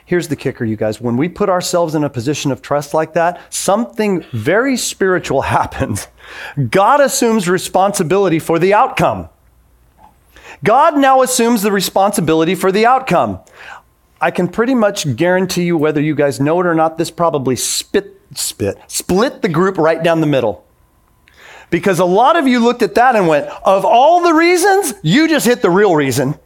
Here's 0.07 0.29
the 0.29 0.37
kicker, 0.37 0.65
you 0.65 0.77
guys. 0.77 1.01
When 1.01 1.17
we 1.17 1.29
put 1.29 1.49
ourselves 1.49 1.95
in 1.95 2.05
a 2.05 2.11
position 2.11 2.53
of 2.53 2.61
trust 2.61 2.93
like 2.93 3.15
that, 3.15 3.41
something 3.53 4.23
very 4.33 4.77
spiritual 4.77 5.43
happens. 5.57 6.09
God 6.71 7.01
assumes 7.01 7.49
responsibility 7.49 8.39
for 8.39 8.59
the 8.59 8.75
outcome. 8.75 9.29
God 10.63 10.97
now 10.97 11.23
assumes 11.23 11.63
the 11.63 11.73
responsibility 11.73 12.55
for 12.55 12.71
the 12.71 12.87
outcome. 12.87 13.41
I 14.21 14.31
can 14.31 14.49
pretty 14.49 14.75
much 14.75 15.17
guarantee 15.17 15.65
you, 15.65 15.77
whether 15.77 16.01
you 16.01 16.15
guys 16.15 16.41
know 16.41 16.61
it 16.61 16.67
or 16.67 16.75
not, 16.75 16.97
this 16.97 17.11
probably 17.11 17.57
spit, 17.57 18.21
spit, 18.35 18.79
split 18.87 19.43
the 19.43 19.49
group 19.49 19.77
right 19.77 20.03
down 20.03 20.21
the 20.21 20.27
middle. 20.27 20.65
Because 21.71 21.99
a 21.99 22.05
lot 22.05 22.37
of 22.37 22.47
you 22.47 22.61
looked 22.61 22.83
at 22.83 22.95
that 22.95 23.17
and 23.17 23.27
went, 23.27 23.47
of 23.65 23.85
all 23.85 24.23
the 24.23 24.33
reasons, 24.33 24.95
you 25.03 25.29
just 25.29 25.45
hit 25.45 25.61
the 25.61 25.71
real 25.71 25.95
reason. 25.97 26.39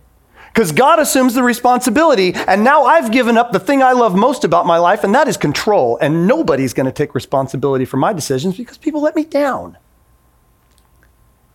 Because 0.58 0.72
God 0.72 0.98
assumes 0.98 1.34
the 1.34 1.44
responsibility, 1.44 2.34
and 2.34 2.64
now 2.64 2.82
I've 2.82 3.12
given 3.12 3.38
up 3.38 3.52
the 3.52 3.60
thing 3.60 3.80
I 3.80 3.92
love 3.92 4.16
most 4.16 4.42
about 4.42 4.66
my 4.66 4.78
life, 4.78 5.04
and 5.04 5.14
that 5.14 5.28
is 5.28 5.36
control. 5.36 5.96
And 6.00 6.26
nobody's 6.26 6.74
going 6.74 6.86
to 6.86 6.90
take 6.90 7.14
responsibility 7.14 7.84
for 7.84 7.96
my 7.96 8.12
decisions 8.12 8.56
because 8.56 8.76
people 8.76 9.00
let 9.00 9.14
me 9.14 9.22
down. 9.22 9.78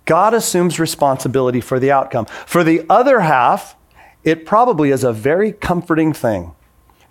God 0.06 0.34
assumes 0.34 0.80
responsibility 0.80 1.60
for 1.60 1.82
the 1.82 1.92
outcome. 1.92 2.28
For 2.46 2.63
the 2.63 2.86
other 2.89 3.20
half, 3.20 3.76
it 4.24 4.46
probably 4.46 4.89
is 4.89 5.04
a 5.04 5.12
very 5.12 5.52
comforting 5.52 6.13
thing. 6.13 6.56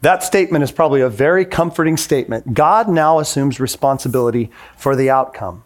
That 0.01 0.23
statement 0.23 0.65
is 0.65 0.73
probably 0.73 1.03
a 1.03 1.11
very 1.11 1.45
comforting 1.45 1.99
statement. 1.99 2.55
God 2.55 2.89
now 2.89 3.19
assumes 3.19 3.61
responsibility 3.61 4.51
for 4.79 4.97
the 4.97 5.11
outcome. 5.11 5.63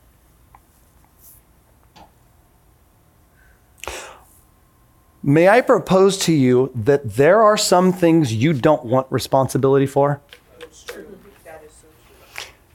May 5.29 5.49
I 5.49 5.61
propose 5.61 6.19
to 6.19 6.33
you 6.33 6.71
that 6.77 7.15
there 7.15 7.43
are 7.43 7.57
some 7.57 7.93
things 7.93 8.33
you 8.33 8.53
don't 8.53 8.85
want 8.85 9.09
responsibility 9.11 9.85
for? 9.85 10.21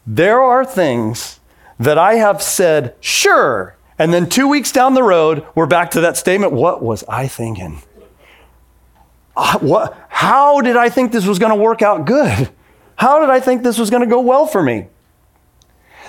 There 0.06 0.42
are 0.42 0.66
things 0.66 1.40
that 1.80 1.98
I 1.98 2.16
have 2.16 2.42
said, 2.42 2.94
sure, 3.00 3.78
and 3.98 4.14
then 4.14 4.28
two 4.28 4.50
weeks 4.50 4.74
down 4.74 4.96
the 4.96 5.04
road, 5.04 5.46
we're 5.56 5.66
back 5.66 5.92
to 5.92 6.02
that 6.02 6.18
statement. 6.18 6.52
What 6.52 6.84
was 6.84 7.06
I 7.08 7.28
thinking? 7.28 7.84
Uh, 9.38 9.58
what, 9.60 9.98
how 10.10 10.60
did 10.60 10.76
I 10.76 10.90
think 10.90 11.14
this 11.14 11.26
was 11.26 11.40
going 11.40 11.52
to 11.52 11.56
work 11.56 11.82
out 11.82 12.06
good? 12.06 12.50
How 12.98 13.22
did 13.22 13.30
I 13.30 13.40
think 13.40 13.64
this 13.64 13.78
was 13.78 13.90
going 13.90 14.02
to 14.02 14.10
go 14.10 14.20
well 14.20 14.46
for 14.46 14.62
me? 14.62 14.88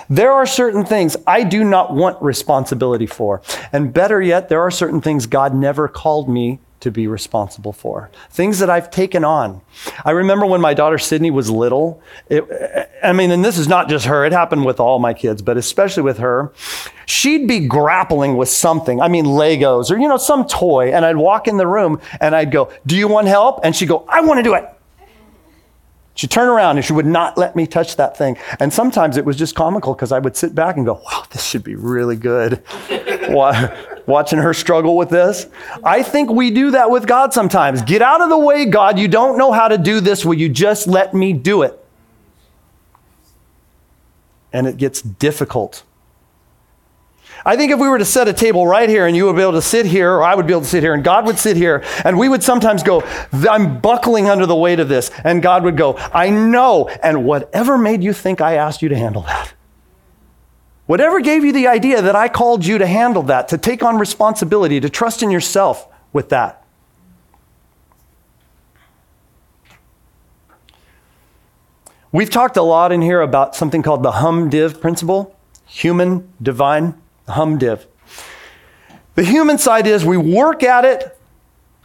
There 0.09 0.31
are 0.31 0.45
certain 0.45 0.85
things 0.85 1.15
I 1.25 1.43
do 1.43 1.63
not 1.63 1.93
want 1.93 2.21
responsibility 2.21 3.07
for. 3.07 3.41
And 3.71 3.93
better 3.93 4.21
yet, 4.21 4.49
there 4.49 4.61
are 4.61 4.71
certain 4.71 5.01
things 5.01 5.25
God 5.25 5.53
never 5.53 5.87
called 5.87 6.29
me 6.29 6.59
to 6.83 6.91
be 6.91 7.07
responsible 7.07 7.71
for. 7.71 8.11
Things 8.29 8.59
that 8.59 8.69
I've 8.69 8.91
taken 8.91 9.23
on. 9.23 9.61
I 10.03 10.11
remember 10.11 10.45
when 10.45 10.59
my 10.59 10.73
daughter 10.73 10.97
Sydney 10.97 11.31
was 11.31 11.49
little. 11.49 12.01
It, 12.27 12.43
I 13.01 13.13
mean, 13.13 13.31
and 13.31 13.43
this 13.43 13.57
is 13.57 13.69
not 13.69 13.87
just 13.87 14.05
her, 14.05 14.25
it 14.25 14.33
happened 14.33 14.65
with 14.65 14.81
all 14.81 14.99
my 14.99 15.13
kids, 15.13 15.41
but 15.41 15.55
especially 15.55 16.03
with 16.03 16.17
her. 16.17 16.51
She'd 17.05 17.47
be 17.47 17.67
grappling 17.67 18.35
with 18.35 18.49
something. 18.49 19.01
I 19.01 19.07
mean, 19.07 19.25
Legos 19.25 19.91
or, 19.91 19.97
you 19.97 20.09
know, 20.09 20.17
some 20.17 20.45
toy. 20.45 20.91
And 20.91 21.05
I'd 21.05 21.15
walk 21.15 21.47
in 21.47 21.55
the 21.55 21.67
room 21.67 22.01
and 22.19 22.35
I'd 22.35 22.51
go, 22.51 22.69
Do 22.85 22.97
you 22.97 23.07
want 23.07 23.27
help? 23.27 23.61
And 23.63 23.73
she'd 23.73 23.87
go, 23.87 24.05
I 24.09 24.19
want 24.19 24.39
to 24.39 24.43
do 24.43 24.53
it. 24.53 24.67
She'd 26.15 26.29
turn 26.29 26.47
around 26.47 26.77
and 26.77 26.85
she 26.85 26.93
would 26.93 27.07
not 27.07 27.37
let 27.37 27.55
me 27.55 27.65
touch 27.65 27.95
that 27.95 28.15
thing. 28.15 28.37
And 28.59 28.71
sometimes 28.71 29.17
it 29.17 29.25
was 29.25 29.35
just 29.35 29.55
comical 29.55 29.95
because 29.95 30.11
I 30.11 30.19
would 30.19 30.37
sit 30.37 30.53
back 30.53 30.77
and 30.77 30.85
go, 30.85 30.93
wow, 30.93 31.23
this 31.31 31.43
should 31.43 31.63
be 31.63 31.75
really 31.75 32.15
good. 32.15 32.61
Watching 34.05 34.39
her 34.39 34.53
struggle 34.53 34.95
with 34.95 35.09
this. 35.09 35.47
I 35.83 36.03
think 36.03 36.29
we 36.29 36.51
do 36.51 36.71
that 36.71 36.91
with 36.91 37.07
God 37.07 37.33
sometimes. 37.33 37.81
Get 37.81 38.01
out 38.01 38.21
of 38.21 38.29
the 38.29 38.37
way, 38.37 38.65
God. 38.65 38.99
You 38.99 39.07
don't 39.07 39.37
know 39.37 39.51
how 39.51 39.67
to 39.67 39.77
do 39.77 40.01
this. 40.01 40.23
Will 40.23 40.33
you 40.35 40.49
just 40.49 40.87
let 40.87 41.13
me 41.13 41.33
do 41.33 41.63
it? 41.63 41.79
And 44.51 44.67
it 44.67 44.77
gets 44.77 45.01
difficult. 45.01 45.83
I 47.45 47.57
think 47.57 47.71
if 47.71 47.79
we 47.79 47.89
were 47.89 47.97
to 47.97 48.05
set 48.05 48.27
a 48.27 48.33
table 48.33 48.65
right 48.65 48.87
here 48.87 49.05
and 49.05 49.15
you 49.15 49.25
would 49.25 49.35
be 49.35 49.41
able 49.41 49.53
to 49.53 49.61
sit 49.61 49.85
here, 49.85 50.13
or 50.13 50.23
I 50.23 50.33
would 50.33 50.47
be 50.47 50.53
able 50.53 50.61
to 50.61 50.67
sit 50.67 50.81
here, 50.81 50.93
and 50.93 51.03
God 51.03 51.25
would 51.25 51.37
sit 51.37 51.57
here, 51.57 51.83
and 52.05 52.17
we 52.17 52.29
would 52.29 52.41
sometimes 52.41 52.83
go, 52.83 53.03
I'm 53.49 53.79
buckling 53.79 54.29
under 54.29 54.45
the 54.45 54.55
weight 54.55 54.79
of 54.79 54.87
this. 54.87 55.11
And 55.23 55.41
God 55.41 55.63
would 55.63 55.75
go, 55.75 55.95
I 55.97 56.29
know. 56.29 56.87
And 56.87 57.25
whatever 57.25 57.77
made 57.77 58.01
you 58.01 58.13
think 58.13 58.39
I 58.39 58.55
asked 58.55 58.81
you 58.81 58.89
to 58.89 58.95
handle 58.95 59.23
that? 59.23 59.53
Whatever 60.85 61.19
gave 61.19 61.43
you 61.43 61.51
the 61.51 61.67
idea 61.67 62.01
that 62.01 62.15
I 62.15 62.29
called 62.29 62.65
you 62.65 62.77
to 62.77 62.85
handle 62.85 63.23
that, 63.23 63.49
to 63.49 63.57
take 63.57 63.83
on 63.83 63.97
responsibility, 63.97 64.79
to 64.79 64.89
trust 64.89 65.21
in 65.21 65.31
yourself 65.31 65.87
with 66.13 66.29
that? 66.29 66.63
We've 72.13 72.29
talked 72.29 72.57
a 72.57 72.61
lot 72.61 72.91
in 72.91 73.01
here 73.01 73.21
about 73.21 73.55
something 73.55 73.81
called 73.81 74.03
the 74.03 74.11
hum 74.11 74.49
div 74.49 74.79
principle 74.79 75.35
human, 75.65 76.31
divine, 76.41 77.01
humdiv. 77.27 77.85
The 79.15 79.23
human 79.23 79.57
side 79.57 79.87
is 79.87 80.03
we 80.03 80.17
work 80.17 80.63
at 80.63 80.85
it 80.85 81.17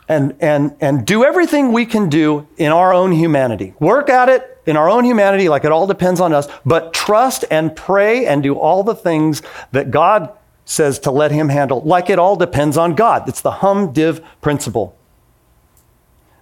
and, 0.09 0.35
and, 0.41 0.75
and 0.81 1.07
do 1.07 1.25
everything 1.25 1.73
we 1.73 1.85
can 1.85 2.09
do 2.09 2.49
in 2.57 2.73
our 2.73 2.95
own 2.95 3.13
humanity. 3.13 3.75
Work 3.79 4.09
at 4.09 4.29
it 4.29 4.63
in 4.67 4.77
our 4.77 4.89
own 4.89 5.05
humanity, 5.05 5.49
like 5.49 5.65
it 5.65 5.73
all 5.73 5.87
depends 5.87 6.21
on 6.21 6.33
us, 6.33 6.49
but 6.65 6.93
trust 6.93 7.45
and 7.51 7.75
pray 7.77 8.27
and 8.27 8.43
do 8.43 8.55
all 8.55 8.83
the 8.83 8.95
things 8.95 9.43
that 9.73 9.91
God 9.91 10.33
says 10.65 10.99
to 11.01 11.11
let 11.11 11.31
Him 11.31 11.49
handle, 11.49 11.81
like 11.81 12.11
it 12.11 12.19
all 12.19 12.37
depends 12.37 12.77
on 12.77 12.95
God. 12.95 13.29
It's 13.29 13.41
the 13.41 13.51
hum 13.51 13.93
div 13.93 14.23
principle. 14.41 14.95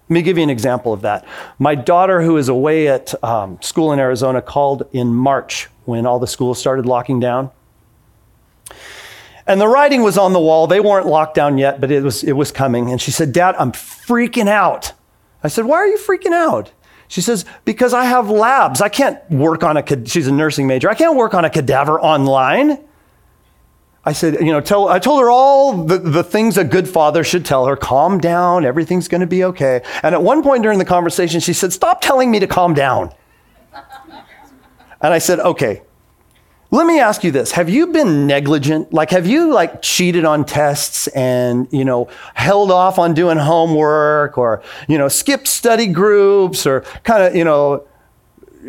Let 0.09 0.13
me 0.13 0.21
give 0.21 0.37
you 0.37 0.43
an 0.43 0.49
example 0.49 0.93
of 0.93 1.01
that. 1.01 1.25
My 1.59 1.75
daughter, 1.75 2.21
who 2.21 2.37
is 2.37 2.47
away 2.47 2.87
at 2.87 3.21
um, 3.23 3.61
school 3.61 3.91
in 3.91 3.99
Arizona, 3.99 4.41
called 4.41 4.83
in 4.93 5.13
March 5.13 5.67
when 5.83 6.05
all 6.05 6.19
the 6.19 6.27
schools 6.27 6.59
started 6.59 6.85
locking 6.85 7.19
down. 7.19 7.51
And 9.47 9.61
the 9.61 9.67
writing 9.67 10.03
was 10.03 10.17
on 10.17 10.33
the 10.33 10.39
wall. 10.39 10.67
They 10.67 10.81
weren't 10.81 11.07
locked 11.07 11.35
down 11.35 11.57
yet, 11.57 11.79
but 11.79 11.89
it 11.89 12.03
was, 12.03 12.23
it 12.23 12.33
was 12.33 12.51
coming. 12.51 12.91
And 12.91 13.01
she 13.01 13.11
said, 13.11 13.31
Dad, 13.31 13.55
I'm 13.57 13.71
freaking 13.71 14.49
out. 14.49 14.91
I 15.43 15.47
said, 15.47 15.65
Why 15.65 15.77
are 15.77 15.87
you 15.87 15.97
freaking 15.97 16.33
out? 16.33 16.73
She 17.07 17.21
says, 17.21 17.45
Because 17.63 17.93
I 17.93 18.05
have 18.05 18.29
labs. 18.29 18.81
I 18.81 18.89
can't 18.89 19.17
work 19.31 19.63
on 19.63 19.77
a, 19.77 20.05
she's 20.05 20.27
a 20.27 20.31
nursing 20.33 20.67
major. 20.67 20.89
I 20.89 20.95
can't 20.95 21.15
work 21.15 21.33
on 21.33 21.45
a 21.45 21.49
cadaver 21.49 21.99
online. 21.99 22.83
I 24.07 24.13
said, 24.13 24.35
you 24.35 24.53
know, 24.53 24.61
tell, 24.61 24.87
I 24.87 24.99
told 24.99 25.19
her 25.19 25.29
all 25.29 25.83
the, 25.83 25.97
the 25.97 26.23
things 26.23 26.57
a 26.57 26.63
good 26.63 26.87
father 26.87 27.25
should 27.25 27.43
tell 27.43 27.65
her 27.65 27.75
calm 27.75 28.19
down, 28.19 28.63
everything's 28.63 29.09
going 29.09 29.19
to 29.19 29.27
be 29.27 29.43
okay. 29.43 29.81
And 30.01 30.15
at 30.15 30.23
one 30.23 30.43
point 30.43 30.63
during 30.63 30.79
the 30.79 30.85
conversation, 30.85 31.41
she 31.41 31.51
said, 31.51 31.73
Stop 31.73 31.99
telling 31.99 32.31
me 32.31 32.39
to 32.39 32.47
calm 32.47 32.73
down. 32.73 33.13
and 35.01 35.13
I 35.13 35.17
said, 35.17 35.41
Okay, 35.41 35.81
let 36.77 36.85
me 36.85 36.99
ask 36.99 37.23
you 37.23 37.31
this. 37.31 37.51
Have 37.53 37.69
you 37.69 37.87
been 37.87 38.27
negligent? 38.27 38.93
Like, 38.93 39.09
have 39.09 39.25
you 39.25 39.51
like 39.51 39.81
cheated 39.81 40.25
on 40.25 40.45
tests 40.45 41.07
and, 41.07 41.67
you 41.71 41.83
know, 41.83 42.07
held 42.35 42.71
off 42.71 42.99
on 42.99 43.15
doing 43.15 43.37
homework 43.37 44.37
or, 44.37 44.61
you 44.87 44.99
know, 44.99 45.07
skipped 45.07 45.47
study 45.47 45.87
groups 45.87 46.67
or 46.67 46.81
kind 47.03 47.23
of, 47.23 47.35
you 47.35 47.43
know, 47.43 47.87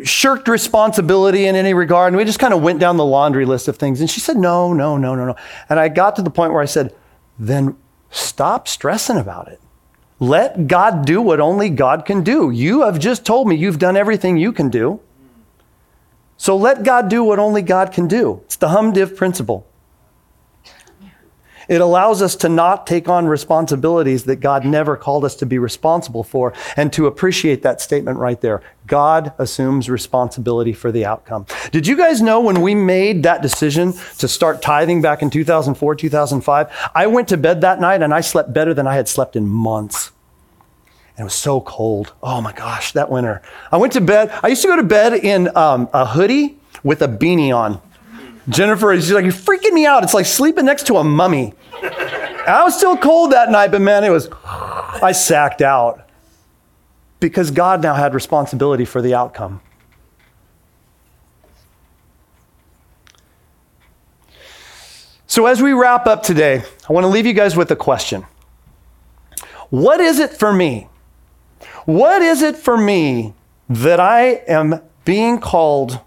shirked 0.03 0.47
responsibility 0.47 1.45
in 1.45 1.55
any 1.55 1.75
regard? 1.75 2.07
And 2.07 2.17
we 2.17 2.25
just 2.25 2.39
kind 2.39 2.53
of 2.53 2.63
went 2.63 2.79
down 2.79 2.97
the 2.97 3.05
laundry 3.05 3.45
list 3.45 3.67
of 3.67 3.77
things. 3.77 4.01
And 4.01 4.09
she 4.09 4.19
said, 4.19 4.37
no, 4.37 4.73
no, 4.73 4.97
no, 4.97 5.13
no, 5.13 5.25
no. 5.25 5.35
And 5.69 5.79
I 5.79 5.87
got 5.87 6.15
to 6.15 6.23
the 6.23 6.31
point 6.31 6.51
where 6.51 6.63
I 6.63 6.65
said, 6.65 6.95
then 7.37 7.77
stop 8.09 8.67
stressing 8.67 9.17
about 9.17 9.49
it. 9.49 9.61
Let 10.19 10.65
God 10.65 11.05
do 11.05 11.21
what 11.21 11.39
only 11.39 11.69
God 11.69 12.05
can 12.05 12.23
do. 12.23 12.49
You 12.49 12.81
have 12.81 12.97
just 12.97 13.23
told 13.23 13.47
me 13.47 13.55
you've 13.55 13.79
done 13.79 13.95
everything 13.95 14.35
you 14.35 14.51
can 14.51 14.69
do. 14.69 14.99
So 16.39 16.55
let 16.55 16.83
God 16.83 17.09
do 17.09 17.21
what 17.21 17.37
only 17.37 17.61
God 17.61 17.91
can 17.91 18.07
do. 18.07 18.41
It's 18.45 18.55
the 18.55 18.69
hum 18.69 18.93
div 18.93 19.17
principle. 19.17 19.67
It 21.67 21.81
allows 21.81 22.21
us 22.21 22.37
to 22.37 22.49
not 22.49 22.87
take 22.87 23.09
on 23.09 23.27
responsibilities 23.27 24.23
that 24.23 24.37
God 24.37 24.63
never 24.63 24.95
called 24.95 25.25
us 25.25 25.35
to 25.35 25.45
be 25.45 25.59
responsible 25.59 26.23
for 26.23 26.53
and 26.77 26.93
to 26.93 27.07
appreciate 27.07 27.61
that 27.63 27.81
statement 27.81 28.17
right 28.19 28.39
there. 28.39 28.63
God 28.87 29.33
assumes 29.37 29.89
responsibility 29.89 30.71
for 30.71 30.93
the 30.93 31.05
outcome. 31.05 31.45
Did 31.71 31.85
you 31.85 31.97
guys 31.97 32.21
know 32.21 32.39
when 32.39 32.61
we 32.61 32.73
made 32.73 33.21
that 33.23 33.41
decision 33.41 33.93
to 34.17 34.27
start 34.29 34.61
tithing 34.61 35.01
back 35.01 35.21
in 35.21 35.29
2004, 35.29 35.93
2005? 35.93 36.89
I 36.95 37.05
went 37.07 37.27
to 37.27 37.37
bed 37.37 37.59
that 37.61 37.81
night 37.81 38.01
and 38.01 38.13
I 38.13 38.21
slept 38.21 38.53
better 38.53 38.73
than 38.73 38.87
I 38.87 38.95
had 38.95 39.09
slept 39.09 39.35
in 39.35 39.45
months. 39.45 40.11
And 41.19 41.25
it 41.25 41.25
was 41.25 41.33
so 41.33 41.59
cold. 41.59 42.13
Oh 42.23 42.39
my 42.39 42.53
gosh, 42.53 42.93
that 42.93 43.11
winter. 43.11 43.41
I 43.73 43.75
went 43.77 43.91
to 43.91 43.99
bed. 43.99 44.31
I 44.41 44.47
used 44.47 44.61
to 44.61 44.69
go 44.69 44.77
to 44.77 44.83
bed 44.83 45.11
in 45.11 45.53
um, 45.53 45.89
a 45.93 46.05
hoodie 46.05 46.57
with 46.81 47.01
a 47.01 47.09
beanie 47.09 47.53
on. 47.53 47.81
Jennifer, 48.47 48.93
is 48.93 49.11
like, 49.11 49.25
You're 49.25 49.33
freaking 49.33 49.73
me 49.73 49.85
out. 49.85 50.01
It's 50.05 50.13
like 50.13 50.25
sleeping 50.25 50.63
next 50.63 50.87
to 50.87 50.95
a 50.95 51.03
mummy. 51.03 51.53
I 51.83 52.61
was 52.63 52.77
still 52.77 52.95
cold 52.95 53.33
that 53.33 53.51
night, 53.51 53.69
but 53.69 53.81
man, 53.81 54.05
it 54.05 54.11
was, 54.11 54.29
I 54.45 55.11
sacked 55.11 55.61
out 55.61 56.07
because 57.19 57.51
God 57.51 57.83
now 57.83 57.95
had 57.95 58.13
responsibility 58.13 58.85
for 58.85 59.01
the 59.01 59.13
outcome. 59.13 59.59
So, 65.27 65.47
as 65.47 65.61
we 65.61 65.73
wrap 65.73 66.07
up 66.07 66.23
today, 66.23 66.63
I 66.87 66.93
want 66.93 67.03
to 67.03 67.09
leave 67.09 67.25
you 67.25 67.33
guys 67.33 67.57
with 67.57 67.69
a 67.71 67.75
question 67.75 68.25
What 69.69 69.99
is 69.99 70.19
it 70.19 70.31
for 70.31 70.53
me 70.53 70.87
what 71.89 72.21
is 72.21 72.43
it 72.43 72.55
for 72.55 72.77
me 72.77 73.33
that 73.67 73.99
I 73.99 74.43
am 74.47 74.79
being 75.05 75.39
called 75.39 75.99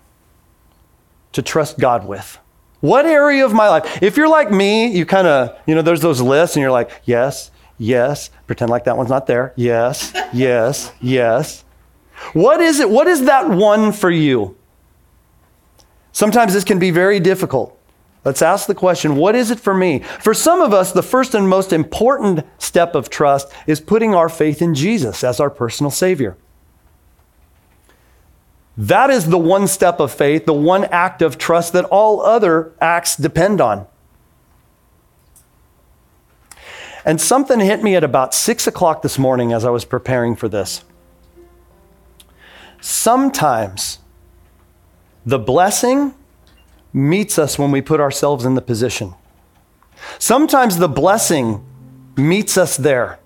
to 1.33 1.43
trust 1.43 1.81
God 1.81 2.07
with? 2.07 2.39
What 2.81 3.05
area 3.05 3.45
of 3.45 3.53
my 3.53 3.69
life? 3.69 4.01
If 4.01 4.17
you're 4.17 4.29
like 4.29 4.53
me, 4.53 4.87
you 4.97 5.05
kind 5.05 5.27
of, 5.27 5.59
you 5.67 5.75
know, 5.75 5.83
there's 5.83 6.01
those 6.01 6.21
lists 6.21 6.55
and 6.55 6.63
you're 6.63 6.71
like, 6.71 7.03
yes, 7.05 7.51
yes, 7.79 8.31
pretend 8.47 8.71
like 8.71 8.85
that 8.85 8.97
one's 8.97 9.11
not 9.11 9.27
there. 9.27 9.53
Yes, 9.57 10.13
yes, 10.33 10.93
yes. 11.01 11.65
What 12.33 12.61
is 12.61 12.79
it? 12.79 12.89
What 12.89 13.09
is 13.09 13.25
that 13.25 13.51
one 13.51 13.91
for 13.91 14.11
you? 14.11 14.57
Sometimes 16.13 16.53
this 16.53 16.63
can 16.63 16.79
be 16.79 16.93
very 16.93 17.19
difficult. 17.19 17.77
Let's 18.25 18.43
ask 18.43 18.67
the 18.67 18.75
question 18.75 19.17
what 19.17 19.35
is 19.35 19.51
it 19.51 19.59
for 19.59 19.75
me? 19.75 20.01
For 20.21 20.33
some 20.33 20.61
of 20.61 20.73
us, 20.73 20.93
the 20.93 21.03
first 21.03 21.35
and 21.35 21.49
most 21.49 21.73
important 21.73 22.47
step 22.59 22.95
of 22.95 23.11
trust 23.11 23.53
is 23.67 23.81
putting 23.81 24.15
our 24.15 24.29
faith 24.29 24.63
in 24.63 24.75
Jesus 24.75 25.25
as 25.25 25.41
our 25.41 25.51
personal 25.51 25.91
Savior. 25.91 26.37
That 28.77 29.11
is 29.11 29.27
the 29.27 29.39
one 29.39 29.67
step 29.67 30.01
of 30.01 30.13
faith, 30.13 30.47
the 30.47 30.55
one 30.55 30.85
act 30.85 31.21
of 31.21 31.37
trust 31.37 31.73
that 31.75 31.85
all 31.87 32.23
other 32.23 32.73
acts 32.81 33.17
depend 33.17 33.61
on. 33.61 33.87
And 37.05 37.21
something 37.21 37.59
hit 37.59 37.83
me 37.83 37.97
at 37.97 38.05
about 38.05 38.33
six 38.33 38.67
o'clock 38.67 39.03
this 39.03 39.19
morning 39.19 39.53
as 39.53 39.65
I 39.65 39.71
was 39.71 39.85
preparing 39.85 40.37
for 40.37 40.49
this. 40.49 40.85
Sometimes 42.81 43.99
the 45.27 45.39
blessing 45.39 46.15
meets 46.93 47.39
us 47.39 47.59
when 47.59 47.71
we 47.71 47.81
put 47.81 48.01
ourselves 48.01 48.45
in 48.45 48.55
the 48.55 48.63
position. 48.63 49.15
Sometimes 50.19 50.79
the 50.79 50.89
blessing 50.89 51.65
meets 52.17 52.57
us 52.57 52.77
there. 52.77 53.19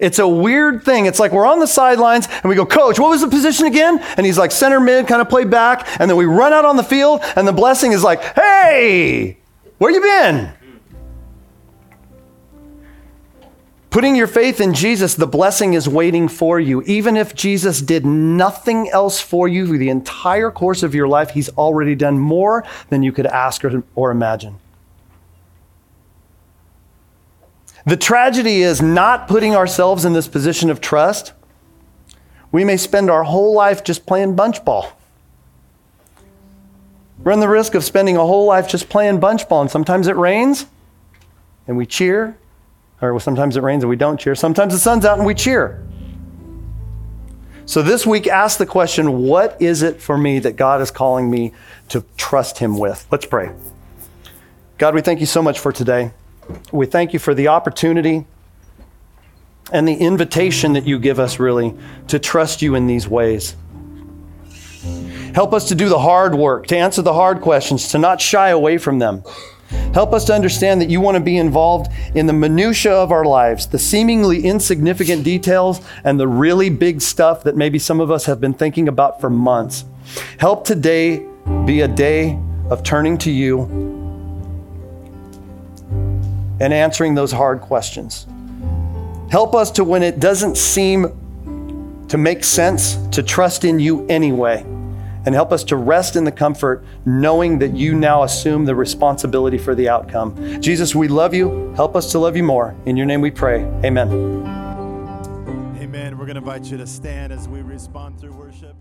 It's 0.00 0.18
a 0.18 0.28
weird 0.28 0.84
thing. 0.84 1.06
It's 1.06 1.18
like 1.18 1.32
we're 1.32 1.46
on 1.46 1.58
the 1.58 1.66
sidelines 1.66 2.28
and 2.30 2.44
we 2.44 2.54
go, 2.54 2.64
Coach, 2.64 3.00
what 3.00 3.10
was 3.10 3.20
the 3.20 3.28
position 3.28 3.66
again? 3.66 3.98
And 4.16 4.24
he's 4.24 4.38
like 4.38 4.52
center 4.52 4.78
mid, 4.78 5.08
kind 5.08 5.20
of 5.20 5.28
play 5.28 5.44
back. 5.44 5.88
And 5.98 6.08
then 6.08 6.16
we 6.16 6.24
run 6.24 6.52
out 6.52 6.64
on 6.64 6.76
the 6.76 6.84
field 6.84 7.20
and 7.34 7.48
the 7.48 7.52
blessing 7.52 7.92
is 7.92 8.04
like, 8.04 8.22
Hey, 8.34 9.38
where 9.78 9.90
you 9.90 10.00
been? 10.00 10.52
Putting 13.90 14.16
your 14.16 14.26
faith 14.26 14.60
in 14.60 14.74
Jesus, 14.74 15.14
the 15.14 15.26
blessing 15.26 15.72
is 15.72 15.88
waiting 15.88 16.28
for 16.28 16.60
you. 16.60 16.82
Even 16.82 17.16
if 17.16 17.34
Jesus 17.34 17.80
did 17.80 18.04
nothing 18.04 18.90
else 18.90 19.20
for 19.20 19.48
you 19.48 19.66
through 19.66 19.78
the 19.78 19.88
entire 19.88 20.50
course 20.50 20.82
of 20.82 20.94
your 20.94 21.08
life, 21.08 21.30
he's 21.30 21.48
already 21.50 21.94
done 21.94 22.18
more 22.18 22.64
than 22.90 23.02
you 23.02 23.12
could 23.12 23.26
ask 23.26 23.64
or, 23.64 23.82
or 23.94 24.10
imagine. 24.10 24.58
The 27.86 27.96
tragedy 27.96 28.62
is 28.62 28.82
not 28.82 29.26
putting 29.26 29.56
ourselves 29.56 30.04
in 30.04 30.12
this 30.12 30.28
position 30.28 30.68
of 30.68 30.82
trust. 30.82 31.32
We 32.52 32.62
may 32.62 32.76
spend 32.76 33.10
our 33.10 33.24
whole 33.24 33.54
life 33.54 33.82
just 33.82 34.04
playing 34.04 34.36
bunch 34.36 34.62
ball. 34.66 34.92
Run 37.20 37.40
the 37.40 37.48
risk 37.48 37.74
of 37.74 37.84
spending 37.84 38.18
a 38.18 38.20
whole 38.20 38.44
life 38.44 38.68
just 38.68 38.90
playing 38.90 39.20
bunch 39.20 39.48
ball, 39.48 39.62
and 39.62 39.70
sometimes 39.70 40.08
it 40.08 40.16
rains 40.16 40.66
and 41.66 41.76
we 41.76 41.86
cheer, 41.86 42.36
or 43.00 43.18
sometimes 43.20 43.56
it 43.56 43.62
rains 43.62 43.82
and 43.82 43.90
we 43.90 43.96
don't 43.96 44.18
cheer. 44.18 44.34
Sometimes 44.34 44.72
the 44.72 44.78
sun's 44.78 45.04
out 45.04 45.18
and 45.18 45.26
we 45.26 45.34
cheer. 45.34 45.84
So 47.66 47.82
this 47.82 48.06
week, 48.06 48.26
ask 48.26 48.58
the 48.58 48.66
question 48.66 49.24
what 49.24 49.60
is 49.60 49.82
it 49.82 50.00
for 50.00 50.16
me 50.16 50.38
that 50.38 50.56
God 50.56 50.80
is 50.80 50.90
calling 50.90 51.30
me 51.30 51.52
to 51.90 52.02
trust 52.16 52.58
Him 52.58 52.78
with? 52.78 53.06
Let's 53.10 53.26
pray. 53.26 53.52
God, 54.78 54.94
we 54.94 55.02
thank 55.02 55.20
you 55.20 55.26
so 55.26 55.42
much 55.42 55.58
for 55.58 55.70
today. 55.70 56.12
We 56.72 56.86
thank 56.86 57.12
you 57.12 57.18
for 57.18 57.34
the 57.34 57.48
opportunity 57.48 58.24
and 59.70 59.86
the 59.86 59.94
invitation 59.94 60.72
that 60.72 60.86
you 60.86 60.98
give 60.98 61.20
us, 61.20 61.38
really, 61.38 61.76
to 62.06 62.18
trust 62.18 62.62
you 62.62 62.74
in 62.74 62.86
these 62.86 63.06
ways. 63.06 63.54
Help 65.34 65.52
us 65.52 65.68
to 65.68 65.74
do 65.74 65.90
the 65.90 65.98
hard 65.98 66.34
work, 66.34 66.66
to 66.68 66.76
answer 66.76 67.02
the 67.02 67.12
hard 67.12 67.42
questions, 67.42 67.88
to 67.88 67.98
not 67.98 68.20
shy 68.20 68.48
away 68.48 68.78
from 68.78 68.98
them. 68.98 69.22
Help 69.92 70.12
us 70.12 70.24
to 70.26 70.34
understand 70.34 70.80
that 70.80 70.88
you 70.88 71.00
want 71.00 71.16
to 71.16 71.20
be 71.22 71.36
involved 71.36 71.90
in 72.14 72.26
the 72.26 72.32
minutiae 72.32 72.92
of 72.92 73.12
our 73.12 73.24
lives, 73.24 73.66
the 73.66 73.78
seemingly 73.78 74.44
insignificant 74.44 75.24
details, 75.24 75.80
and 76.04 76.18
the 76.18 76.28
really 76.28 76.70
big 76.70 77.00
stuff 77.00 77.42
that 77.44 77.56
maybe 77.56 77.78
some 77.78 78.00
of 78.00 78.10
us 78.10 78.26
have 78.26 78.40
been 78.40 78.54
thinking 78.54 78.88
about 78.88 79.20
for 79.20 79.28
months. 79.28 79.84
Help 80.38 80.64
today 80.64 81.26
be 81.66 81.82
a 81.82 81.88
day 81.88 82.38
of 82.70 82.82
turning 82.82 83.18
to 83.18 83.30
you 83.30 83.62
and 86.60 86.72
answering 86.72 87.14
those 87.14 87.32
hard 87.32 87.60
questions. 87.60 88.26
Help 89.30 89.54
us 89.54 89.70
to, 89.70 89.84
when 89.84 90.02
it 90.02 90.20
doesn't 90.20 90.56
seem 90.56 92.06
to 92.08 92.16
make 92.16 92.42
sense, 92.42 92.96
to 93.08 93.22
trust 93.22 93.64
in 93.64 93.78
you 93.78 94.06
anyway 94.06 94.64
and 95.28 95.34
help 95.34 95.52
us 95.52 95.62
to 95.62 95.76
rest 95.76 96.16
in 96.16 96.24
the 96.24 96.32
comfort 96.32 96.82
knowing 97.04 97.58
that 97.58 97.76
you 97.76 97.94
now 97.94 98.22
assume 98.22 98.64
the 98.64 98.74
responsibility 98.74 99.58
for 99.58 99.74
the 99.74 99.86
outcome. 99.86 100.34
Jesus, 100.62 100.94
we 100.94 101.06
love 101.06 101.34
you. 101.34 101.70
Help 101.76 101.96
us 101.96 102.10
to 102.12 102.18
love 102.18 102.34
you 102.34 102.42
more. 102.42 102.74
In 102.86 102.96
your 102.96 103.04
name 103.04 103.20
we 103.20 103.30
pray. 103.30 103.64
Amen. 103.84 104.08
Amen. 105.82 106.16
We're 106.16 106.24
going 106.24 106.36
to 106.36 106.40
invite 106.40 106.64
you 106.70 106.78
to 106.78 106.86
stand 106.86 107.30
as 107.30 107.46
we 107.46 107.60
respond 107.60 108.18
through 108.18 108.32
worship. 108.32 108.74